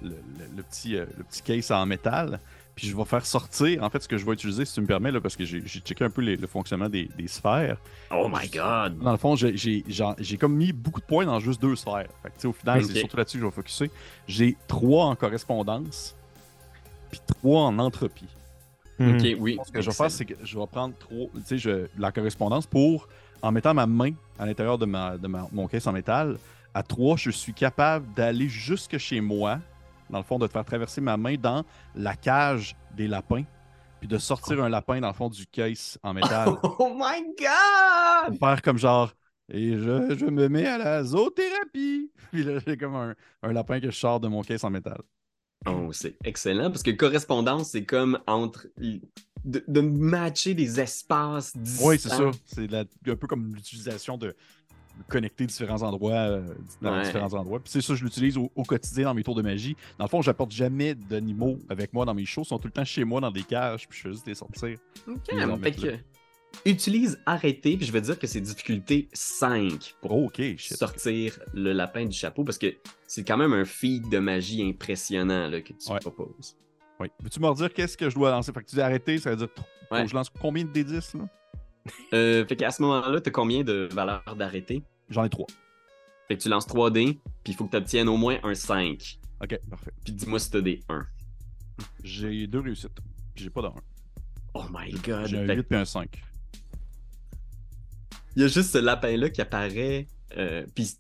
[0.01, 2.39] le, le- le petit, euh, le petit case en métal.
[2.75, 3.83] Puis je vais faire sortir.
[3.83, 5.62] En fait, ce que je vais utiliser, si tu me permets, là, parce que j'ai
[5.62, 7.77] checké un peu les- le fonctionnement des, des sphères.
[8.12, 8.97] Oh my god.
[8.97, 12.07] Dans le fond, j'ai- comme mis beaucoup de points dans juste deux sphères.
[12.23, 13.91] Fait que, au final, c'est surtout là-dessus que je vais focuser.
[14.27, 16.15] J'ai trois en correspondance,
[17.12, 18.27] puis trois en entropie.
[18.99, 19.17] Mhm.
[19.17, 19.57] Ok, oui.
[19.65, 22.12] Ce que je vais faire, c'est que je vais prendre trop, tu sais, je- la
[22.12, 23.07] correspondance pour,
[23.41, 26.38] en mettant ma main à l'intérieur de, ma, de ma- mon caisse en métal,
[26.73, 29.59] à 3, je suis capable d'aller jusque chez moi,
[30.13, 33.43] dans le fond, de te faire traverser ma main dans la cage des lapins,
[33.99, 36.49] puis de sortir un lapin dans le fond du caisse en métal.
[36.63, 38.39] Oh my god!
[38.39, 39.12] Faire comme genre,
[39.52, 42.12] et je, je me mets à la zoothérapie.
[42.32, 45.02] Puis là, j'ai comme un, un lapin que je sors de mon caisse en métal.
[45.65, 48.67] Oh, c'est excellent parce que correspondance, c'est comme entre.
[49.45, 51.88] De, de matcher des espaces distants.
[51.88, 52.32] Oui, c'est ça.
[52.45, 54.36] C'est un peu comme l'utilisation de
[55.08, 56.41] connecter différents endroits euh,
[56.82, 57.03] dans Ouais.
[57.03, 57.60] différents endroits.
[57.60, 59.75] Puis c'est ça, je l'utilise au, au quotidien dans mes tours de magie.
[59.97, 62.43] Dans le fond, j'apporte jamais d'animaux avec moi dans mes shows.
[62.43, 64.36] Ils sont tout le temps chez moi dans des cages, puis je fais juste les
[64.36, 64.77] sortir.
[65.08, 65.97] Ok, fait que.
[66.65, 70.29] Utilise arrêter, puis je vais dire que c'est difficulté 5 pour Oh,
[70.60, 72.75] sortir le lapin du chapeau parce que
[73.08, 75.97] c'est quand même un feat de magie impressionnant là, que tu Ouais.
[75.99, 76.56] proposes.
[76.99, 77.08] Oui.
[77.21, 78.51] Veux-tu me redire qu'est-ce que je dois lancer?
[78.53, 79.49] Fait que tu dis arrêter, ça veut dire
[79.89, 80.03] Ouais.
[80.03, 81.25] que je lance combien de D10 là?
[82.13, 84.84] Euh, fait qu'à ce moment-là, tu as combien de valeurs d'arrêter?
[85.10, 85.48] J'en ai trois.
[86.28, 88.56] Fait que tu lances 3 dés, puis il faut que tu obtiennes au moins un
[88.56, 89.19] 5.
[89.41, 89.91] Ok, parfait.
[90.06, 91.06] Puis dis-moi si tu as des 1.
[92.04, 92.98] J'ai deux réussites.
[93.36, 93.74] Puis j'ai pas d'un.
[94.54, 95.26] Oh my god.
[95.28, 96.24] J'ai un Fait que 8 et un 5.
[98.36, 100.08] Il y a juste ce lapin-là qui apparaît.
[100.38, 100.96] euh, puis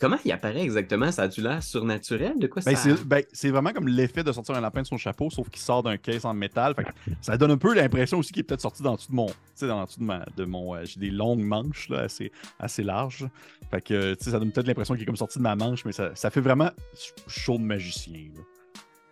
[0.00, 1.10] comment il apparaît exactement?
[1.12, 2.38] Ça a-tu l'air surnaturel?
[2.38, 2.82] De quoi Ben, ça...
[2.82, 5.60] c'est ben, c'est vraiment comme l'effet de sortir un lapin de son chapeau, sauf qu'il
[5.60, 6.74] sort d'un caisse en métal.
[6.74, 9.16] Fait que ça donne un peu l'impression aussi qu'il est peut-être sorti dans dessous de
[9.16, 9.26] mon.
[9.60, 10.74] Dans dessous de, ma, de mon.
[10.74, 13.26] euh, J'ai des longues manches là, assez, assez larges.
[13.70, 16.10] Fait que ça donne peut-être l'impression qu'il est comme sorti de ma manche, mais ça,
[16.14, 18.28] ça fait vraiment ch- chaud de magicien.
[18.34, 18.42] là.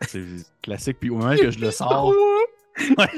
[0.07, 0.25] C'est
[0.63, 0.99] classique.
[1.01, 2.13] Puis au moment que je le sors.
[2.99, 3.09] Ouais.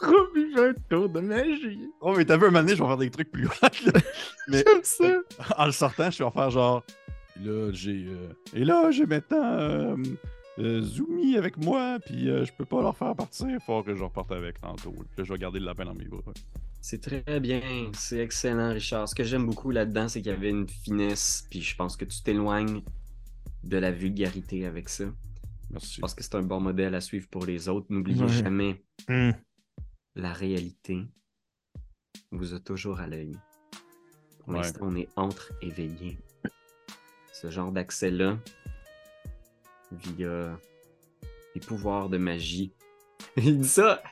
[0.00, 1.80] trop vivre un tour de magie.
[2.00, 3.68] Oh, mais t'as vu un moment donné, je vais faire des trucs plus là.
[4.48, 5.04] Mais ça.
[5.58, 6.84] en le sortant, je vais faire genre.
[7.40, 8.06] Et là, j'ai.
[8.08, 9.96] euh, Et là, j'ai maintenant euh,
[10.60, 13.48] euh, Zoomy avec moi, puis euh, je peux pas leur faire partir.
[13.48, 14.92] Il faut que je reparte avec tantôt.
[14.92, 16.20] Puis là, je vais garder le lapin dans mes bras.
[16.80, 17.62] C'est très bien,
[17.94, 19.08] c'est excellent, Richard.
[19.08, 22.04] Ce que j'aime beaucoup là-dedans, c'est qu'il y avait une finesse, puis je pense que
[22.04, 22.82] tu t'éloignes
[23.64, 25.04] de la vulgarité avec ça.
[25.74, 25.94] Merci.
[25.96, 27.86] Je pense que c'est un bon modèle à suivre pour les autres.
[27.90, 28.28] N'oubliez Ouais.
[28.28, 29.32] jamais, Hmm.
[30.14, 31.02] la réalité
[32.30, 33.36] vous a toujours à l'œil.
[34.40, 34.58] Pour Ouais.
[34.58, 36.18] l'instant, on est entre éveillés.
[37.32, 38.38] Ce genre d'accès-là,
[39.92, 40.58] via
[41.54, 42.72] les pouvoirs de magie.
[43.36, 44.02] Il dit ça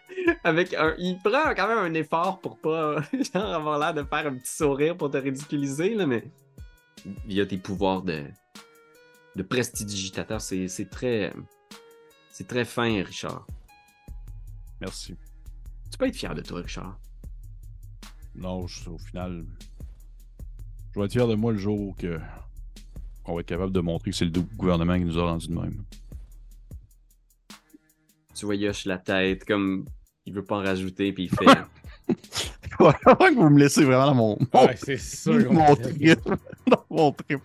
[0.44, 0.94] avec un.
[0.98, 2.96] Il prend quand même un effort pour pas
[3.34, 6.24] genre, avoir l'air de faire un petit sourire pour te ridiculiser, là, mais
[7.26, 8.24] via tes pouvoirs de,
[9.36, 11.32] de prestidigitateur, c'est c'est très.
[12.32, 13.46] C'est très fin, Richard.
[14.80, 15.14] Merci.
[15.90, 16.98] Tu peux être fier de toi, Richard.
[18.34, 19.44] Non, je- au final,
[20.94, 22.18] je vais être fier de moi le jour que
[23.22, 25.54] qu'on va être capable de montrer que c'est le gouvernement qui nous a rendu de
[25.54, 25.84] même.
[28.34, 29.84] Tu vois, il hoche la tête comme
[30.26, 31.46] il veut pas en rajouter, puis il fait.
[32.80, 35.52] Ouais, que vous me laissez vraiment dans mon, mon, Ouais, c'est sûr.
[35.52, 36.18] mon trip.
[36.66, 37.40] dans mon trip.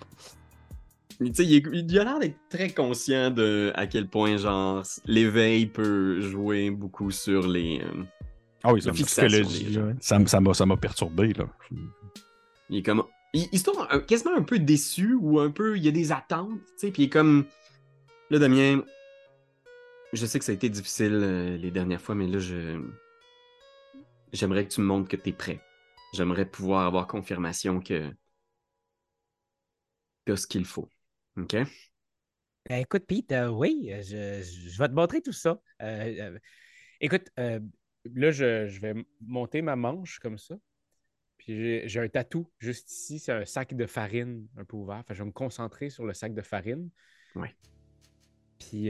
[1.19, 5.65] Mais tu sais, il, a l'air d'être très conscient de à quel point, genre, l'éveil
[5.65, 7.81] peut jouer beaucoup sur les.
[7.81, 8.03] euh,
[8.63, 11.33] Ah oui, ça Psychologie, ça m'a ça m'a perturbé.
[11.33, 11.47] Là.
[12.69, 13.03] Il est comme.
[13.33, 15.75] Il, il se trouve un- quasiment un peu déçu ou un peu.
[15.77, 17.45] Il y a des attentes, tu sais, puis il est comme.
[18.29, 18.83] Là, Damien,
[20.13, 22.79] je sais que ça a été difficile euh, les dernières fois, mais là, je.
[24.33, 25.61] J'aimerais que tu me montres que tu es prêt.
[26.13, 28.11] J'aimerais pouvoir avoir confirmation que.
[30.25, 30.87] Tu as ce qu'il faut.
[31.37, 31.55] OK?
[32.69, 34.01] Ben, écoute, Pete, euh, oui, euh,
[34.43, 35.61] je, vais te montrer tout ça.
[35.81, 36.37] Euh,
[36.99, 37.29] écoute,
[38.15, 40.55] Là, je, je vais monter ma manche comme ça.
[41.37, 43.19] Puis j'ai- un tatou juste ici.
[43.19, 45.03] C'est un sac de farine un peu ouvert.
[45.05, 46.89] Que je vais me concentrer sur le sac de farine.
[47.35, 47.53] Ouais.
[48.59, 48.89] Puis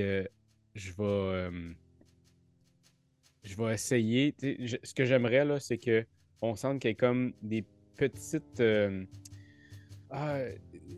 [0.75, 1.49] je vais.
[3.43, 4.35] je vais essayer.
[4.41, 6.05] je- ce que j'aimerais, là, c'est que
[6.41, 8.59] on sente qu'il y ait comme des petites.
[8.59, 9.05] euh,
[10.09, 10.39] ah,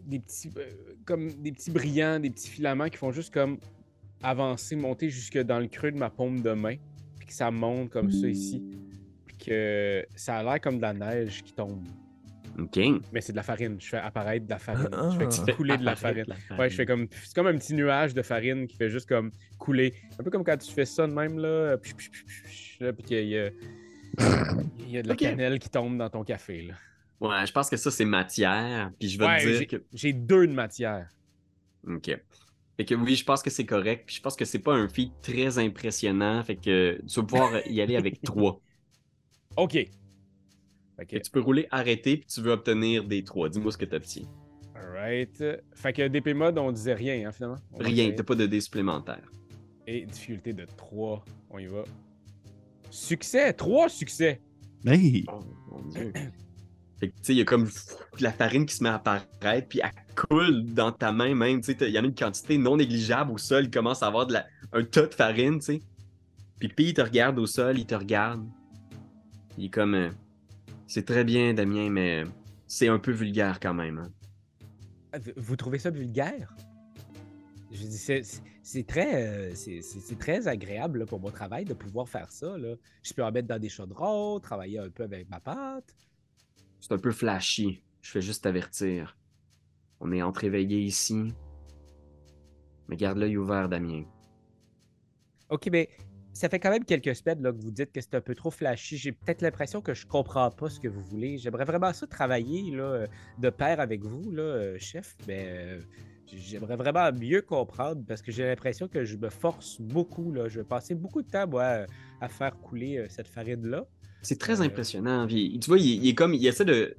[0.06, 0.50] des petits.
[0.58, 0.66] euh,
[1.06, 3.58] comme des petits brillants, des petits filaments qui font juste comme
[4.22, 6.76] avancer, monter jusque dans le creux de ma paume de main.
[7.18, 8.64] Puis que ça monte comme ça ici.
[9.26, 11.84] Puis que ça a l'air comme de la neige qui tombe.
[12.58, 12.80] OK.
[13.14, 13.78] Mais c'est de la farine.
[13.80, 14.90] Je fais apparaître de la farine.
[14.92, 15.10] Ah.
[15.14, 16.26] Je fais couler de la farine.
[16.28, 17.08] la Ouais, je fais comme.
[17.24, 19.94] C'est comme un petit nuage de farine qui fait juste comme couler.
[20.20, 21.78] Un peu comme quand tu fais ça de même, là.
[21.78, 23.50] Puis, puis, puis, puis, puis, là, puis qu'il y a,
[24.80, 26.74] il y a de la cannelle qui tombe dans ton café, là.
[27.22, 28.92] Ouais, je pense que ça, c'est matière.
[29.00, 29.84] Puis je vais Ouais, te dire j'ai- que.
[29.94, 31.10] J'ai deux de matière.
[31.88, 32.06] OK.
[32.78, 34.04] Fait que oui, je pense que c'est correct.
[34.08, 36.42] Puis je pense que c'est pas un feat très impressionnant.
[36.44, 38.62] Fait que tu vas pouvoir y aller avec trois.
[39.58, 39.76] OK.
[39.76, 39.90] OK.
[40.98, 43.50] Fait que tu peux rouler arrêter puis tu veux obtenir des trois.
[43.50, 44.26] Dis-moi ce que tu obtiens.
[44.76, 45.44] Alright.
[45.74, 47.58] Fait que DP mode, on disait rien, hein, finalement.
[47.74, 49.30] On Rien, t'as pas de dés supplémentaires.
[49.88, 51.26] Et difficulté de 3.
[51.50, 51.84] On y va.
[52.92, 54.42] Succès, trois succès.
[54.86, 55.26] Hey!
[55.28, 55.40] Oh
[55.72, 56.14] mon dieu.
[57.00, 57.70] Fait que, tu sais, il y a comme
[58.20, 61.62] la farine qui se met à apparaître, puis elle coule dans ta main même.
[61.62, 63.66] Tu sais, il y en a une quantité non négligeable au sol.
[63.66, 64.28] Il commence à avoir
[64.74, 65.82] un tas de farine, tu sais.
[66.60, 68.46] Puis il te regarde au sol, il te regarde.
[69.58, 69.96] Il est comme.
[69.96, 70.10] euh,
[70.88, 72.24] c'est très bien, Damien, mais
[72.68, 74.00] c'est un peu vulgaire quand même.
[74.00, 74.12] hein.
[75.14, 76.54] Ah, Vous- trouvez ça vulgaire?
[77.72, 79.82] Je dis, c'est- c'est très, euh, c'est-
[80.20, 82.56] très agréable pour mon travail de pouvoir faire ça.
[83.04, 85.96] Je peux en mettre dans des chaudrons, travailler un peu avec ma pâte.
[86.80, 87.84] C'est un peu flashy.
[88.02, 89.18] Je fais juste t'avertir.
[90.00, 91.34] On est entre éveillés ici.
[92.88, 94.04] Mais garde l'œil ouvert, Damien.
[95.50, 95.90] OK, mais
[96.34, 98.98] ça fait quand même quelques semaines que vous dites que c'est un peu trop flashy.
[98.98, 101.38] J'ai peut-être l'impression que je comprends pas ce que vous voulez.
[101.38, 103.08] J'aimerais vraiment ça travailler là,
[103.38, 105.82] de pair avec vous, là, euh, chef, mais euh,
[106.28, 110.32] j'aimerais vraiment mieux comprendre parce que j'ai l'impression que je me force beaucoup.
[110.32, 110.48] Là.
[110.48, 113.86] Je vais passer beaucoup de temps, à faire couler euh, cette farine-là.
[114.22, 114.66] C'est très Euh.
[114.66, 115.26] impressionnant.
[115.28, 116.34] Puis, tu vois, il, il est comme.
[116.34, 116.96] Il essaie de.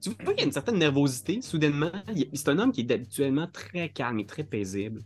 [0.00, 1.92] Tu vois qu'il y a une certaine nervosité, soudainement.
[2.14, 5.00] Il- C'est un homme qui est habituellement très calme et très paisible.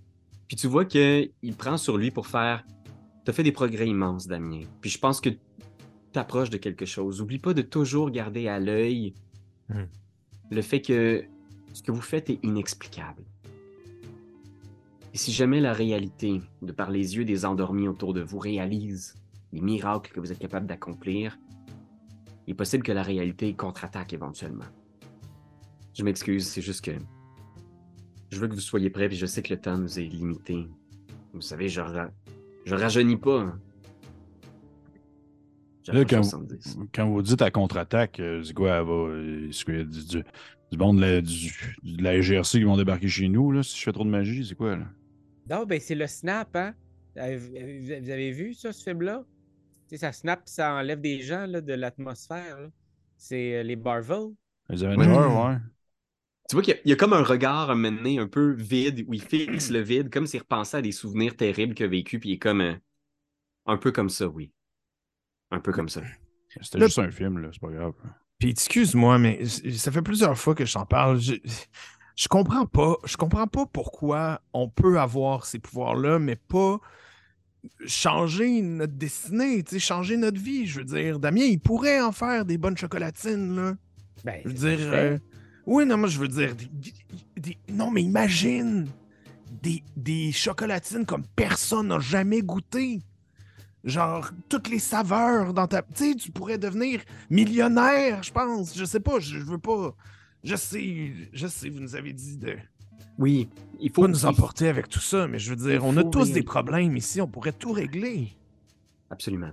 [0.49, 2.65] Puis tu vois qu'il prend sur lui pour faire.
[3.25, 4.61] T'as fait des progrès immenses, Damien.
[4.81, 5.31] Puis je pense que
[6.13, 7.21] t'approches de quelque chose.
[7.21, 9.13] Oublie pas de toujours garder à l'œil
[9.69, 9.87] Hmm.
[10.53, 11.25] le fait que
[11.73, 13.25] ce que vous faites est inexplicable.
[15.13, 19.15] Et si jamais la réalité, de par les yeux des endormis autour de vous, réalise
[19.53, 21.37] les miracles que vous êtes capable d'accomplir,
[22.47, 24.65] il est possible que la réalité contre-attaque éventuellement.
[25.95, 26.93] Je m'excuse, c'est juste que
[28.31, 30.67] je veux que vous soyez prêts, puis je sais que le temps nous est limité.
[31.33, 32.11] Vous savez, je, ra-
[32.65, 33.41] je rajeunis pas.
[33.41, 33.61] hein.
[35.89, 36.79] Là, quand, 70.
[36.93, 38.93] quand vous dites à contre-attaque, euh, c'est quoi, elle va.
[38.93, 40.25] euh, Est-ce qu'il y a du, du,
[40.73, 43.79] du monde de la, du- de la GRC qui vont débarquer chez nous, là, si
[43.79, 44.87] je fais trop de magie, c'est quoi, là?
[45.49, 46.75] Non, ben c'est le snap, hein?
[47.19, 49.25] Euh, Vous vous avez vu ça, ce film-là?
[49.89, 52.59] Tu sais, ça snap, ça enlève des gens là, de l'atmosphère.
[52.61, 52.69] là.
[53.17, 54.29] C'est euh, les Marvel.
[54.69, 55.57] Les Avengers, ouais.
[56.49, 58.29] Tu vois qu'il y, a- il y a comme un regard un moment donné un
[58.29, 61.87] peu vide, où il fixe le vide, comme s'il repensait à des souvenirs terribles qu'il
[61.87, 62.61] a vécu, puis il est comme.
[62.61, 62.75] euh,
[63.67, 64.53] un peu comme ça, oui.
[65.51, 66.03] Un peu comme ça.
[66.61, 67.93] C'était Le- juste un film, là, c'est pas grave.
[68.39, 71.19] Puis excuse-moi, mais c- ça fait plusieurs fois que je t'en parle.
[71.21, 71.35] Je,
[72.17, 72.97] je comprends pas.
[73.05, 76.81] Je comprends pas pourquoi on peut avoir ces pouvoirs-là, mais pas
[77.87, 80.67] changer notre destinée, changer notre vie.
[80.67, 83.75] Je veux dire, Damien, il pourrait en faire des bonnes chocolatines, là.
[84.25, 84.79] Ben, Je veux dire.
[84.93, 85.19] euh,
[85.67, 86.55] Oui, non, moi, je veux dire.
[87.37, 88.87] des- Non, mais imagine
[89.63, 93.01] des, des chocolatines comme personne n'a jamais goûté.
[93.85, 95.83] Genre, toutes les saveurs dans ta.
[95.83, 97.01] Tu sais, tu pourrais devenir
[97.31, 98.77] millionnaire, je pense.
[98.77, 99.95] Je sais pas, je, je veux pas.
[100.43, 102.57] Je sais, je sais, vous nous avez dit de
[103.19, 103.49] Oui,
[103.81, 106.33] il faut pas nous emporter avec tout ça, mais je veux dire, on a tous
[106.33, 108.37] des problèmes ici, on pourrait tout régler.
[109.11, 109.53] Absolument.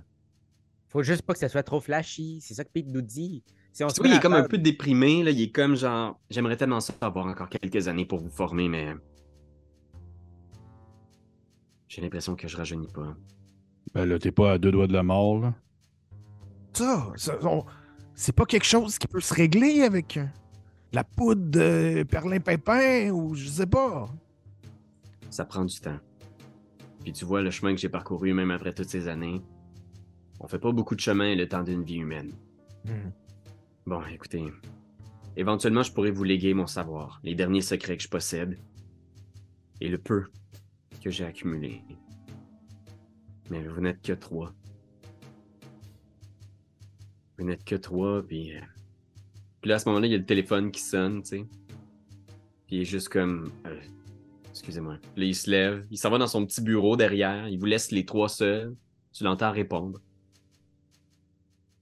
[0.88, 2.38] Faut juste pas que ça soit trop flashy.
[2.40, 3.42] C'est ça que Pete nous dit.
[3.72, 5.30] Si on se il est comme un peu déprimé, là.
[5.32, 6.20] Il est comme genre.
[6.30, 8.94] J'aimerais tellement ça avoir encore quelques années pour vous former, mais.
[11.88, 13.16] J'ai l'impression que je rajeunis pas.
[13.92, 15.54] Ben là, t'es pas à deux doigts de la mort, là.
[16.72, 17.64] Ça, ça, on-
[18.14, 20.26] c'est pas quelque chose qui peut se régler avec euh,
[20.94, 24.08] la poudre de perlimpinpin ou je sais pas.
[25.28, 25.98] Ça prend du temps.
[27.02, 29.42] Puis tu vois le chemin que j'ai parcouru, même après toutes ces années.
[30.38, 32.32] On fait pas beaucoup de chemin le temps d'une vie humaine.
[32.84, 33.10] Hmm.
[33.86, 34.44] Bon, écoutez.
[35.36, 38.58] Éventuellement, je pourrais vous léguer mon savoir, les derniers secrets que je possède,
[39.80, 40.26] et le peu
[41.02, 41.82] que j'ai accumulé.
[43.50, 44.54] Mais vous n'êtes que trois.
[47.36, 48.52] Vous n'êtes que trois, puis.
[49.64, 51.46] Puis là, à ce moment-là, il y a le téléphone qui sonne, tu sais.
[52.66, 53.50] Puis il est juste comme.
[53.66, 53.80] euh,
[54.50, 54.98] Excusez-moi.
[55.16, 57.90] Là, il se lève, il s'en va dans son petit bureau derrière, il vous laisse
[57.90, 58.76] les trois seuls.
[59.14, 60.02] Tu l'entends répondre.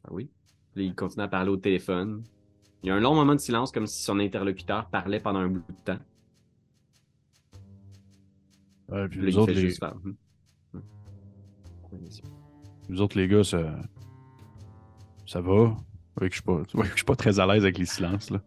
[0.05, 0.30] Ah oui?
[0.76, 2.22] Puis il continue à parler au téléphone.
[2.85, 5.49] Il y a un long moment de silence, comme si son interlocuteur parlait pendant un
[5.49, 5.99] bout de temps.
[8.91, 9.97] Ouais, puis il autres, fait les, juste faire.
[10.05, 10.14] Hum.
[10.74, 10.83] Hum.
[11.95, 12.22] Allez-y.
[12.89, 13.74] nous autres, les gars, ça.
[15.26, 15.76] Ça va.
[16.20, 17.86] Ouais, que je suis pas, ouais, que je suis pas très à l'aise avec les
[17.86, 18.40] silences, là.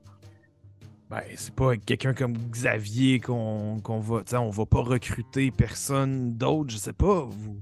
[1.10, 4.24] Ben, c'est pas avec quelqu'un comme Xavier qu'on qu'on va.
[4.40, 7.24] on va pas recruter personne d'autre, je sais pas.
[7.26, 7.60] Vous...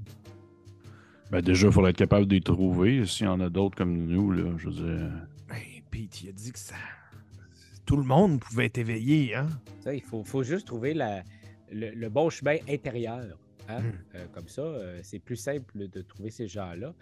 [1.29, 3.05] Ben déjà, il faudrait être capable de les trouver.
[3.05, 5.11] S'il y en a d'autres comme nous, là, je veux dire.
[5.49, 5.57] Ben,
[5.91, 6.75] Pete, il a dit que ça.
[7.85, 9.47] Tout le monde pouvait être éveillé, hein?
[9.81, 11.23] Ça, il faut, faut juste trouver la-
[11.71, 13.37] le, le bon chemin intérieur.
[13.67, 13.81] hein.
[13.81, 13.91] Hmm.
[14.15, 16.93] Euh, comme ça, euh, c'est plus simple de trouver ces gens-là.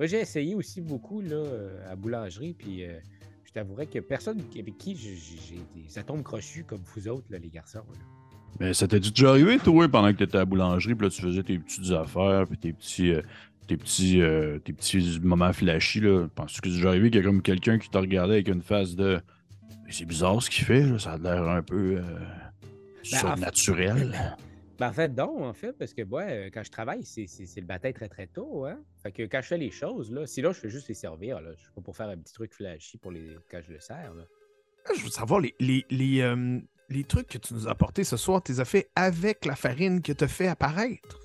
[0.00, 2.98] Moi, j'ai essayé aussi beaucoup là, euh, à boulangerie, puis euh,
[3.44, 7.50] je t'avouerais que personne avec qui j'ai des atomes crochus comme vous autres, là, les
[7.50, 7.80] garçons.
[7.80, 7.98] là.
[8.58, 11.20] Mais ça t'est déjà arrivé, toi, pendant que t'étais à la boulangerie, puis là, tu
[11.20, 13.20] faisais tes petites affaires, puis tes petits, euh,
[13.66, 16.28] tes petits, euh, tes petits moments flashy, là?
[16.34, 18.62] Penses-tu que c'est déjà arrivé qu'il y a comme quelqu'un qui t'a regardé avec une
[18.62, 19.20] face de.
[19.90, 20.98] C'est bizarre ce qu'il fait, là.
[20.98, 21.98] Ça a l'air un peu.
[21.98, 22.02] euh,
[23.02, 24.34] surnaturel.
[24.80, 27.44] Ben, en fait, non, en fait, parce que moi, euh, quand je travaille, c'est c'est-
[27.44, 28.64] c'est le matin très très tôt.
[28.64, 28.82] Hein?
[29.02, 31.38] Fait que quand je fais les choses, là, si là, je fais juste les servir,
[31.42, 33.36] là, je suis pas pour faire un petit truc flashy pour les...
[33.50, 34.14] quand je le sers.
[34.14, 34.24] Là.
[34.86, 36.58] Ah, Je veux savoir, les, les, les, euh,
[36.88, 39.54] les trucs que tu nous as apportés ce soir, tu les as fait avec la
[39.54, 41.20] farine que tu as fait apparaître.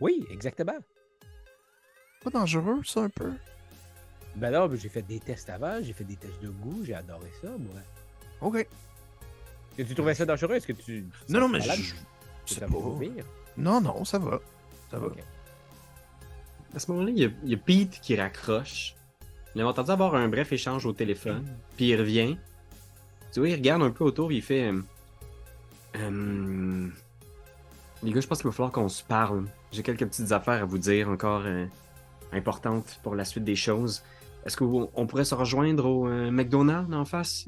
[0.00, 0.76] Oui, exactement.
[2.24, 3.30] Pas dangereux, ça, un peu?
[4.34, 7.30] Ben non, j'ai fait des tests avant, j'ai fait des tests de goût, j'ai adoré
[7.40, 7.80] ça, moi.
[8.40, 8.66] OK.
[9.76, 10.56] Que tu trouvais ça dangereux?
[10.56, 11.06] Est-ce que tu.
[11.28, 11.94] Non, non, mais je...
[12.56, 12.72] T'as pas.
[12.72, 13.24] mourir?
[13.56, 14.40] Non, non, ça va.
[14.90, 15.08] Ça va.
[16.74, 18.94] À ce moment-là, il y, a- il y a Pete qui raccroche.
[19.54, 21.44] Il a entendu avoir un bref échange au téléphone.
[21.76, 22.36] Puis il revient.
[23.32, 24.30] Tu vois, il regarde un peu autour.
[24.32, 24.70] Il fait.
[24.72, 24.80] euh,
[25.96, 26.88] Euh,
[28.02, 29.46] les gars, je pense qu'il va falloir qu'on se parle.
[29.72, 31.66] J'ai quelques petites affaires à vous dire encore euh,
[32.32, 34.02] importantes pour la suite des choses.
[34.44, 37.46] Est-ce qu'on pourrait se rejoindre au euh, McDonald's en face?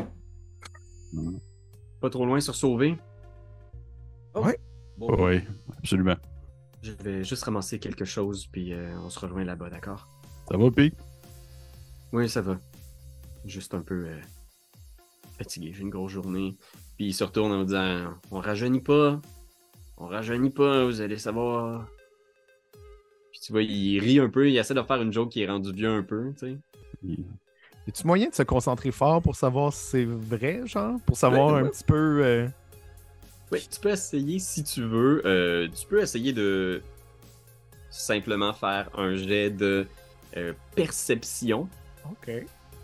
[1.12, 1.38] Mhm.
[2.00, 2.96] Pas trop loin sur Sauvé
[4.34, 4.44] Oh.
[4.44, 4.58] Ouais.
[5.00, 5.40] Bon, Oui,
[5.78, 6.16] absolument.
[6.82, 10.06] Je vais juste ramasser quelque chose, puis euh, on se rejoint là-bas, d'accord?
[10.46, 10.94] Ça va, Pete?
[12.12, 12.58] Oui, ça va.
[13.46, 14.20] Juste un peu euh,
[15.38, 15.72] fatigué.
[15.74, 16.54] J'ai une grosse journée.
[16.98, 19.18] Puis il se retourne en me disant On rajeunit pas.
[19.96, 21.86] On rajeunit pas, vous allez savoir.
[23.30, 24.50] Puis tu vois, il rit un peu.
[24.50, 26.58] Il essaie de faire une joke qui est rendue vieux un peu, tu sais.
[27.02, 27.24] Il-
[27.86, 31.00] Y a-tu moyen de se concentrer fort pour savoir si c'est vrai, genre?
[31.06, 31.70] Pour savoir Ouais, un ouais.
[31.70, 32.22] petit peu.
[32.22, 32.46] euh,
[33.52, 35.22] Oui, tu peux essayer si tu veux.
[35.24, 36.82] Euh, tu peux essayer de
[37.90, 39.86] simplement faire un jet de
[40.36, 41.68] euh, perception
[42.08, 42.30] OK.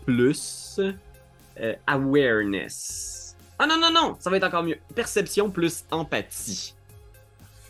[0.05, 0.79] plus
[1.59, 3.35] euh, awareness.
[3.59, 4.77] Ah non, non, non, ça va être encore mieux.
[4.93, 6.75] Perception plus empathie.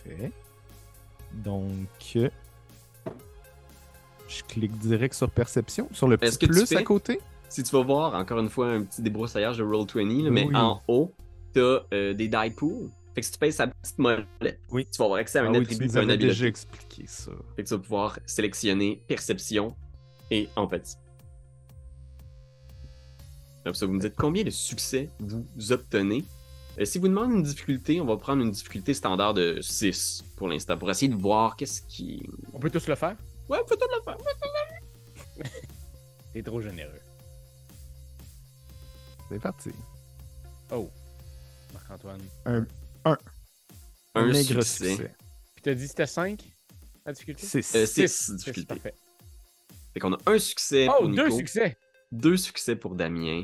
[0.03, 0.31] Parfait.
[1.33, 2.17] Donc.
[4.27, 7.21] Je clique direct sur perception, sur le petit que plus à côté?
[7.47, 10.55] Si tu vas voir, encore une fois, un petit débroussaillage de Roll20, là, mais Oui.
[10.55, 11.13] en haut,
[11.59, 12.89] t'as euh, des die pools.
[13.15, 14.27] Fait que si tu payes sa petite molette,
[14.69, 14.85] Oui.
[14.91, 16.17] tu vas avoir accès à un Ah oui, tu attribut et un habileté.
[16.27, 17.31] déjà expliqué ça.
[17.55, 19.75] Fait que tu vas pouvoir sélectionner perception
[20.29, 20.97] et empathie.
[23.63, 26.23] Comme ça, vous me dites combien de succès vous obtenez.
[26.79, 30.47] Euh, si vous demandez une difficulté, on va prendre une difficulté standard de 6 pour
[30.47, 32.23] l'instant, pour essayer de voir qu'est-ce qui.
[32.53, 33.15] On peut tous le faire?
[33.49, 34.17] Ouais, peut tout le faire.
[36.33, 37.01] T'es trop généreux.
[39.29, 39.71] C'est parti.
[40.71, 40.89] Oh.
[41.89, 42.21] Marc-Antoine.
[42.45, 42.65] Un,
[44.15, 44.89] Un maigre succès.
[44.95, 45.15] succès.
[45.55, 46.39] Puis t'as dit que c'était 5
[47.05, 47.45] la difficulté?
[47.45, 48.07] C'est Euh, six.
[48.07, 48.67] six C'est difficultés.
[48.75, 48.93] parfait.
[49.93, 51.77] Fait qu'on a un succès Oh, pour deux Nico, succès!
[52.11, 53.43] deux succès pour Damien.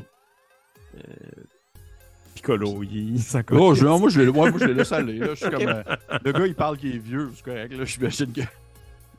[2.36, 5.18] Piccolo, il s'en Oh, je, moi, je l'ai ouais, moi, je l'ai laissé aller.
[5.20, 5.28] Là.
[5.30, 5.68] Je suis comme.
[5.68, 5.84] euh,
[6.26, 7.74] le gars, il parle qu'il est vieux, c'est correct.
[7.74, 7.86] Là.
[7.86, 8.42] J'imagine que.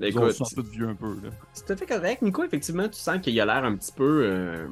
[0.00, 1.14] Ben, Ils ont écoute, tous vieux un peu.
[1.22, 1.30] Là.
[1.52, 2.22] C'est tout à fait correct.
[2.22, 4.22] Nico, effectivement, tu sens qu'il a l'air un petit peu.
[4.24, 4.66] euh,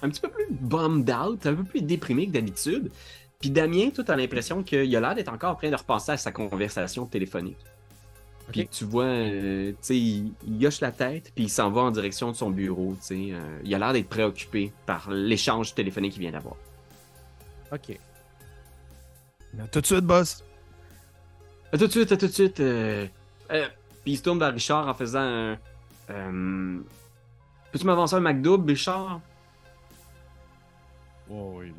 [0.00, 2.90] un petit peu plus bummed out, un peu plus déprimé que d'habitude.
[3.40, 6.16] Puis Damien, toi, t'as l'impression qu'il a l'air d'être encore en train de repenser à
[6.16, 7.58] sa conversation téléphonique.
[8.50, 11.82] Puis tu vois, euh, tu sais, il, il hoche la tête, puis il s'en va
[11.82, 13.28] en direction de son bureau, tu sais.
[13.32, 16.56] euh, il a l'air d'être préoccupé par l'échange téléphonique qu'il vient d'avoir.
[17.70, 17.98] Ok.
[19.70, 20.42] Tout de suite, boss.
[21.72, 22.60] À tout de suite, à tout de suite.
[22.60, 23.06] euh,
[23.50, 23.68] euh,
[24.02, 25.58] puis il se tourne vers Richard en faisant un.
[26.10, 26.78] euh,
[27.70, 29.20] Peux-tu m'avancer un McDouble, Richard?
[31.30, 31.68] Oh, oui.
[31.68, 31.74] Là.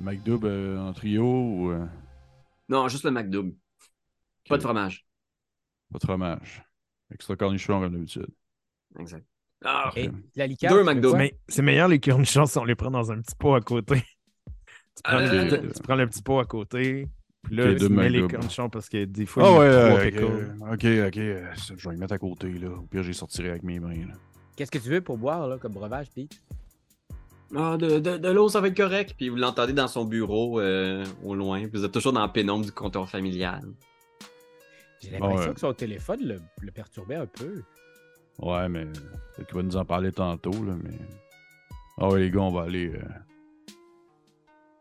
[0.00, 1.70] McDouble euh, en trio ou.
[1.70, 1.86] euh,
[2.68, 3.54] Non, juste le McDouble.
[4.48, 5.06] Pas de fromage.
[5.92, 6.62] Pas de fromage.
[7.12, 8.28] Extra cornichon comme d'habitude.
[8.98, 9.26] Exact.
[9.64, 10.70] Ah, Et la liqueur.
[10.72, 11.10] Deux tu fais McDo.
[11.10, 11.18] quoi?
[11.18, 13.96] Mais c'est meilleur les cornichons si on les prend dans un petit pot à côté.
[14.96, 17.08] tu, prends Euh, le, tu prends le petit pot à côté,
[17.42, 19.68] puis là, Ok, tu mets les cornichons parce que des fois, Ah il y ouais,
[19.68, 20.00] a trois
[20.72, 21.16] ok, ok, ok.
[21.18, 22.70] euh, ça, Je vais les mettre à côté, là.
[22.70, 24.14] Au pire, j'y sortirai avec mes mains, là.
[24.56, 26.40] Qu'est-ce que tu veux pour boire là, comme breuvage, Pete?
[27.56, 29.14] Ah, de, de, de l'eau, ça va être correct.
[29.16, 31.60] Puis vous l'entendez dans son bureau euh, au loin.
[31.68, 33.62] Puis vous êtes toujours dans la pénombre du comptoir familial.
[35.02, 35.54] J'ai l'impression ouais.
[35.54, 37.62] que son téléphone le, le perturbait un peu.
[38.38, 38.84] Ouais, mais.
[38.84, 40.98] Peut-être qu'il va nous en parler tantôt, là, mais.
[41.98, 42.92] Ah ouais, les gars, on va aller.
[42.94, 43.02] euh,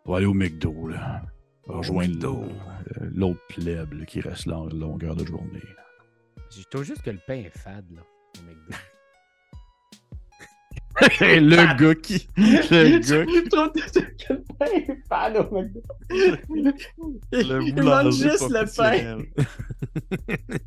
[0.06, 1.22] On va aller au McDo, là.
[1.68, 5.64] On va rejoindre euh, l'autre plèbe là, qui reste là en longueur de journée.
[6.52, 8.02] Je trouve juste que le pain est fade, là,
[8.40, 8.78] au McDo.
[11.02, 12.28] Le gars qui.
[12.38, 13.36] Le gars qui.
[13.36, 15.82] Je trouve que quel pain est fan au McDo.
[17.32, 19.18] Il manque juste le pain.
[19.18, 19.26] professionnel.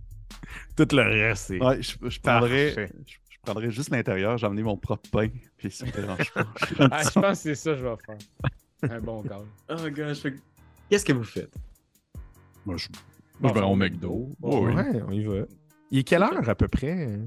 [0.77, 1.63] Tout le reste, c'est.
[1.63, 2.93] Ouais, je, je prendrais, Parfait.
[3.07, 6.47] je, je prendrais juste l'intérieur, j'ai emmené mon propre pain, puis ça me dérange pas.
[6.91, 8.91] ah, je pense que c'est ça que je vais faire.
[8.91, 9.41] Un bon gars.
[9.69, 10.23] Oh gosh.
[10.89, 11.55] Qu'est-ce que vous faites?
[12.65, 12.89] Moi, je,
[13.41, 14.35] moi, je vais au McDo.
[14.43, 14.75] Oh, oui.
[14.75, 15.45] Ouais, on y va.
[15.91, 17.19] Il est quelle heure à peu près?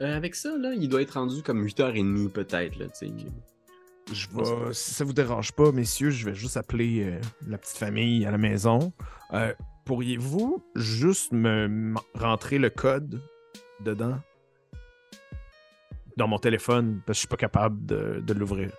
[0.00, 2.78] Euh, avec ça, là, il doit être rendu comme 8h30 peut-être.
[2.78, 3.12] Là, tu sais.
[4.12, 7.76] Je vais, si ça vous dérange pas, messieurs, je vais juste appeler euh, la petite
[7.76, 8.92] famille à la maison.
[9.34, 9.52] Euh,
[9.84, 13.20] Pourriez-vous juste me rentrer le code
[13.80, 14.18] dedans?
[16.16, 18.70] Dans mon téléphone parce que je suis pas capable de, de l'ouvrir.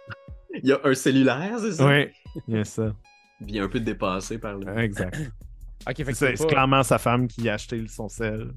[0.62, 1.88] Il y a un cellulaire, c'est ça?
[1.88, 2.08] Oui,
[2.48, 2.94] il y a ça.
[3.40, 4.78] Puis il est un peu dépassé par le.
[4.80, 5.18] Exact.
[5.88, 8.52] Ok, fait que C'est t'as c'est pas- clairement sa femme qui a acheté son sel.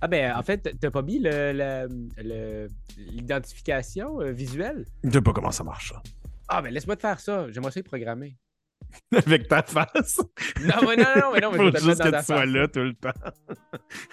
[0.00, 1.88] Ah ben, en fait, t'as pas mis le- le-
[2.22, 4.84] le- l'identification euh, visuelle?
[5.04, 6.02] Je sais pas comment ça marche, ça.
[6.48, 7.50] Ah ben, laisse-moi te faire ça.
[7.50, 8.36] J'aimerais ça y programmer.
[9.14, 10.18] Avec ta face.
[10.60, 12.24] Non, mais non, non, mais non, mais je Faut vais te le juste que tu
[12.24, 13.10] sois là tout le temps.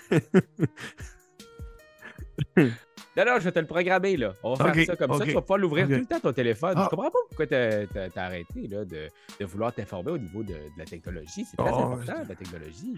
[3.15, 4.33] Non, non, je vais te le programmer, là.
[4.41, 5.23] On va faire ça comme ça.
[5.25, 6.73] Tu vas pouvoir l'ouvrir tout le temps, ton téléphone.
[6.75, 6.85] Ah.
[6.85, 9.07] Je comprends pas pourquoi t'as arrêté, là, de,
[9.39, 11.45] de vouloir t'informer au niveau de, de la technologie.
[11.45, 12.95] C'est très Oh, important, je- la technologie.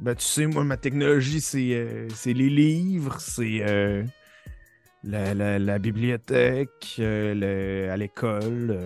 [0.00, 4.02] Ben, tu sais, moi, ma technologie, c'est euh, les livres, c'est euh,
[5.04, 8.76] la, la- la bibliothèque, euh, le- à l'école.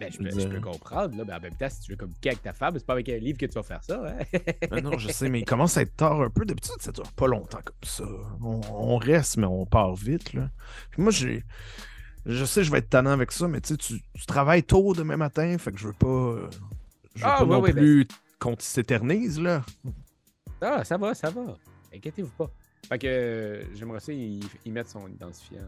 [0.00, 2.42] Ben, je, je peux, comprendre, là, mais en même temps, si tu veux communiquer avec
[2.42, 4.38] ta femme, c'est pas avec un livre que tu vas faire ça, hein?
[4.70, 6.44] Ben non, je sais, mais il commence à être tard un peu.
[6.44, 8.04] D'habitude, ça dure pas longtemps comme ça.
[8.42, 10.50] On, on reste, mais on part vite, là.
[10.90, 11.42] Puis moi, j'ai.
[12.26, 15.16] Je sais, je vais être tannant avec ça, mais tu sais, tu travailles tôt demain
[15.16, 16.36] matin, fait que je veux pas.
[17.14, 18.08] Je veux Ah, pas ouais, non ben- plus
[18.40, 19.64] qu'on s'éternise, là.
[20.60, 21.56] Ah, ça va, ça va.
[21.94, 22.50] Inquiétez-vous pas.
[22.88, 25.58] Fait que euh, j'aimerais ça y, y mettre son identifiant,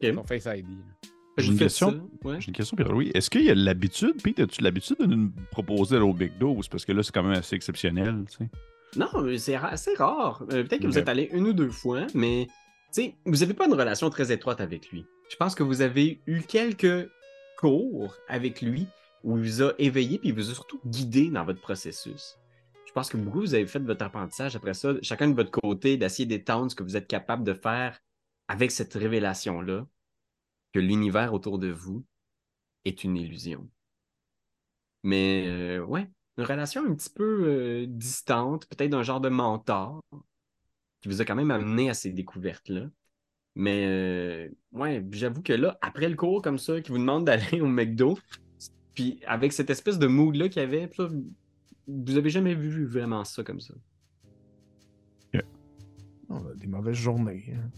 [0.00, 0.66] son Face ID.
[0.68, 1.10] là.
[1.38, 1.90] J'ai une question?
[2.22, 2.40] ça, ouais.
[2.40, 3.10] J'ai une question, Pierre-Louis.
[3.14, 6.58] Est-ce qu'il y a l'habitude, Pete, as-tu l'habitude de nous proposer au McDo?
[6.62, 8.48] C'est parce que là, c'est quand même assez exceptionnel, tu sais.
[8.96, 10.42] Non, mais c'est ra- assez rare.
[10.52, 12.46] Euh, Peut-être que vous êtes allé une ou deux fois, mais
[12.92, 15.06] tu sais, vous n'avez pas une relation très étroite avec lui.
[15.30, 17.08] Je pense que vous avez eu quelques
[17.58, 18.86] cours avec lui
[19.24, 22.36] où il vous a éveillé puis il vous a surtout guidé dans votre processus.
[22.92, 25.96] Je pense que beaucoup vous avez fait votre apprentissage après ça, chacun de votre côté,
[25.96, 27.98] d'essayer d'étendre ce que vous êtes capable de faire
[28.48, 29.86] avec cette révélation-là,
[30.74, 32.04] que l'univers autour de vous
[32.84, 33.66] est une illusion.
[35.04, 40.02] Mais euh, ouais, une relation un petit peu euh, distante, peut-être d'un genre de mentor,
[41.00, 42.90] qui vous a quand même amené à ces découvertes-là.
[43.54, 47.62] Mais euh, ouais, j'avoue que là, après le cours comme ça, qui vous demande d'aller
[47.62, 48.18] au McDo,
[48.92, 50.88] puis avec cette espèce de mood-là qu'il y avait,
[51.86, 53.74] vous avez jamais vu vraiment ça comme ça?
[56.28, 57.44] On a des mauvaises journées.
[57.54, 57.70] hein.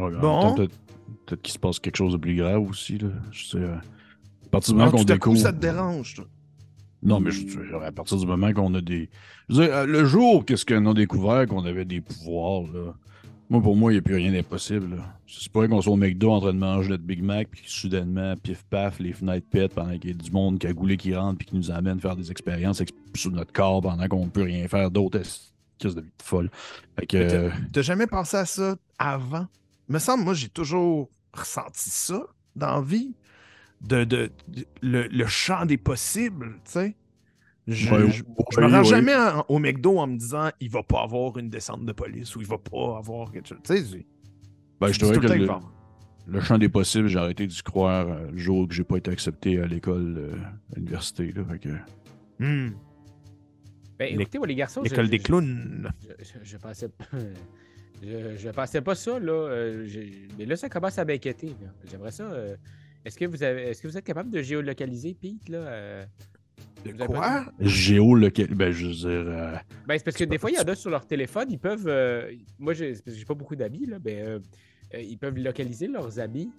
[0.00, 0.54] Ouais, Bon.
[0.54, 0.72] Peut-être
[1.26, 3.08] peut-être qu'il se passe quelque chose de plus grave aussi, là.
[3.30, 3.58] Je sais.
[3.58, 3.74] euh,
[4.46, 5.38] À partir du Ah, moment qu'on à coup, découvre.
[5.38, 6.24] ça te dérange, toi.
[7.02, 9.10] Non, mais je, je- à partir du moment qu'on a des.
[9.50, 12.94] Je veux dire, euh, le jour qu'est-ce qu'on a découvert qu'on avait des pouvoirs, là?
[13.52, 15.02] Moi, pour moi, il n'y a plus rien d'impossible.
[15.26, 17.60] C'est pas vrai qu'on soit au McDo en train de manger notre Big Mac, puis
[17.66, 20.96] soudainement, pif paf, les fenêtres pètent pendant qu'il y a du monde qui a goulé
[20.96, 24.24] qui rentre, puis qui nous amène faire des expériences ex- sur notre corps pendant qu'on
[24.24, 25.20] ne peut rien faire d'autre.
[25.78, 26.50] Qu'est-ce de vie de folle?
[26.96, 29.46] T'as- euh, T'as jamais pensé à ça avant?
[29.86, 32.22] me semble, moi, j'ai toujours ressenti ça
[32.56, 33.14] dans la vie.
[33.82, 36.96] De, de, de- le, le champ des possibles, tu sais.
[37.68, 38.84] Je, Ouais, je- je ouais, me rends ouais.
[38.84, 42.34] jamais en- au McDo en me disant il va pas avoir une descente de police
[42.34, 43.58] ou il va pas avoir quelque chose.
[43.64, 44.06] Tu sais,
[44.80, 45.60] ben, je dirais que
[46.26, 49.10] le champ des possibles, j'ai arrêté d'y croire euh, le jour que j'ai pas été
[49.10, 50.34] accepté à l'école, euh,
[50.72, 51.32] à l'université.
[51.32, 51.44] là.
[51.44, 51.68] Fait que.
[52.38, 52.72] Hmm,
[53.98, 55.90] Ben, écoutez, moi, les garçons, je- L'école des je- clowns.
[56.00, 57.04] Je, je, je pensais pas.
[58.04, 59.30] Je, je pensais pas ça, là.
[59.32, 59.86] euh,
[60.36, 61.54] mais là, ça commence à m'inquiéter.
[61.62, 61.68] là.
[61.88, 62.24] J'aimerais ça.
[62.24, 62.56] euh,
[63.04, 63.62] Est-ce que, vous avez...
[63.68, 66.04] Est-ce que vous êtes capable de géolocaliser Pete, là?
[66.84, 67.44] De Vous quoi?
[67.60, 68.54] Géo, lequel.
[68.54, 69.08] Ben, je veux dire.
[69.08, 69.54] euh,
[69.86, 71.86] Ben, c'est parce que des fois, il y en a sur leur téléphone, ils peuvent.
[71.86, 74.38] euh, Moi, j'ai c'est parce que j'ai pas beaucoup d'amis, là, mais euh,
[74.94, 76.50] euh, ils peuvent localiser leurs amis.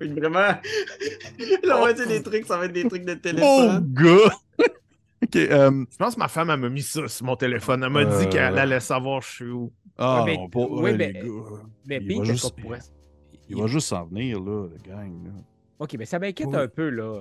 [0.00, 0.38] Vraiment,
[1.64, 3.92] la moitié des trucs, ça va être des trucs de Oh, téléphone.
[3.94, 4.34] gars!
[5.22, 7.82] ok, euh, Je pense que ma femme, elle m'a mis ça sur mon téléphone.
[7.82, 9.72] Elle m'a Euh, dit qu'elle allait savoir je suis où.
[9.98, 11.30] Ah, Ouais, mais- ouais, ouais, mais- les gars,
[11.86, 12.78] Mais Il va juste- qu'on pourrait.
[13.48, 15.24] il va juste s'en venir, là, le gang.
[15.24, 15.30] Là.
[15.80, 16.56] Ok, mais ça m'inquiète Oui.
[16.56, 17.20] un peu, là.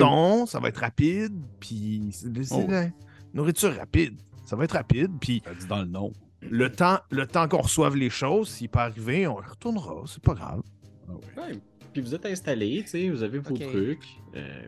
[0.00, 0.48] Donc?
[0.48, 1.32] Ça va être rapide.
[1.60, 2.66] Puis c'est Oh.
[2.68, 2.88] la
[3.34, 4.18] nourriture rapide.
[4.46, 5.10] Ça va être rapide.
[5.20, 6.12] Puis Ça dit dans le nom.
[6.42, 10.02] le temps, le temps qu'on reçoive les choses, s'il peut arriver, on y retournera.
[10.06, 10.62] C'est pas grave.
[11.08, 11.42] Ah ouais.
[11.52, 11.58] Ouais,
[11.92, 14.06] Puis vous êtes installé, tu sais, vous avez vos trucs.
[14.36, 14.62] euh,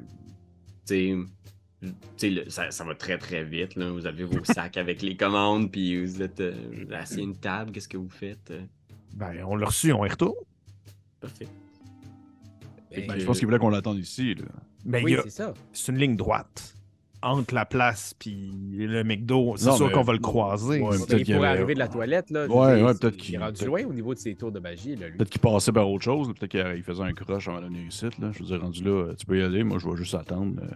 [0.87, 1.17] tu sais,
[1.81, 3.75] tu sais, le- ça, ça va très très vite.
[3.77, 3.91] Là.
[3.91, 6.55] Vous avez vos sacs avec les commandes, puis vous êtes euh,
[6.93, 7.73] assis à une table.
[7.73, 8.51] Qu'est-ce que vous faites?
[8.51, 8.63] euh?
[9.15, 10.35] Ben, on l'a reçu, on y retourne.
[11.21, 11.47] Parfait.
[12.91, 14.35] ben, Ben, je pense qu'il voulait qu'on l'attende ici.
[14.35, 14.45] Là.
[14.85, 15.55] Ben, il oui, y a- c'est ça.
[15.73, 16.75] c'est une ligne droite.
[17.25, 20.81] Entre la place puis le McDo, c'est sûr mais- qu'on va le croiser.
[20.81, 22.47] Ouais, Il peut-être qu'il y pourrait avait- arriver de la toilette, là.
[22.49, 24.97] Ouais, peut-être Il qu'il- est rendu loin au niveau de ses tours de magie.
[24.97, 26.27] Peut-être qu'il passait par autre chose.
[26.35, 28.07] Peut-être qu'il il faisait un crush avant venir ici.
[28.19, 28.31] Là.
[28.33, 29.63] Je veux dire, rendu là, tu peux y aller.
[29.63, 30.61] Moi, je vais juste attendre.
[30.63, 30.67] euh.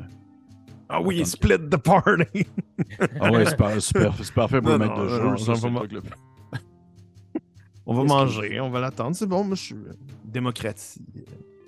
[0.88, 1.30] Ah oui, Attends.
[1.30, 2.46] split the party.
[3.20, 5.24] Ah ouais, c'est par- super- c'est parfait pour Non, le mettre non, de ça, le
[5.94, 6.02] le-
[7.86, 9.16] On va que- manger, on va l'attendre.
[9.16, 9.76] C'est bon, moi, je suis
[10.24, 11.04] démocratie.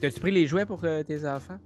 [0.01, 1.59] T'as-tu pris les jouets pour euh, tes enfants?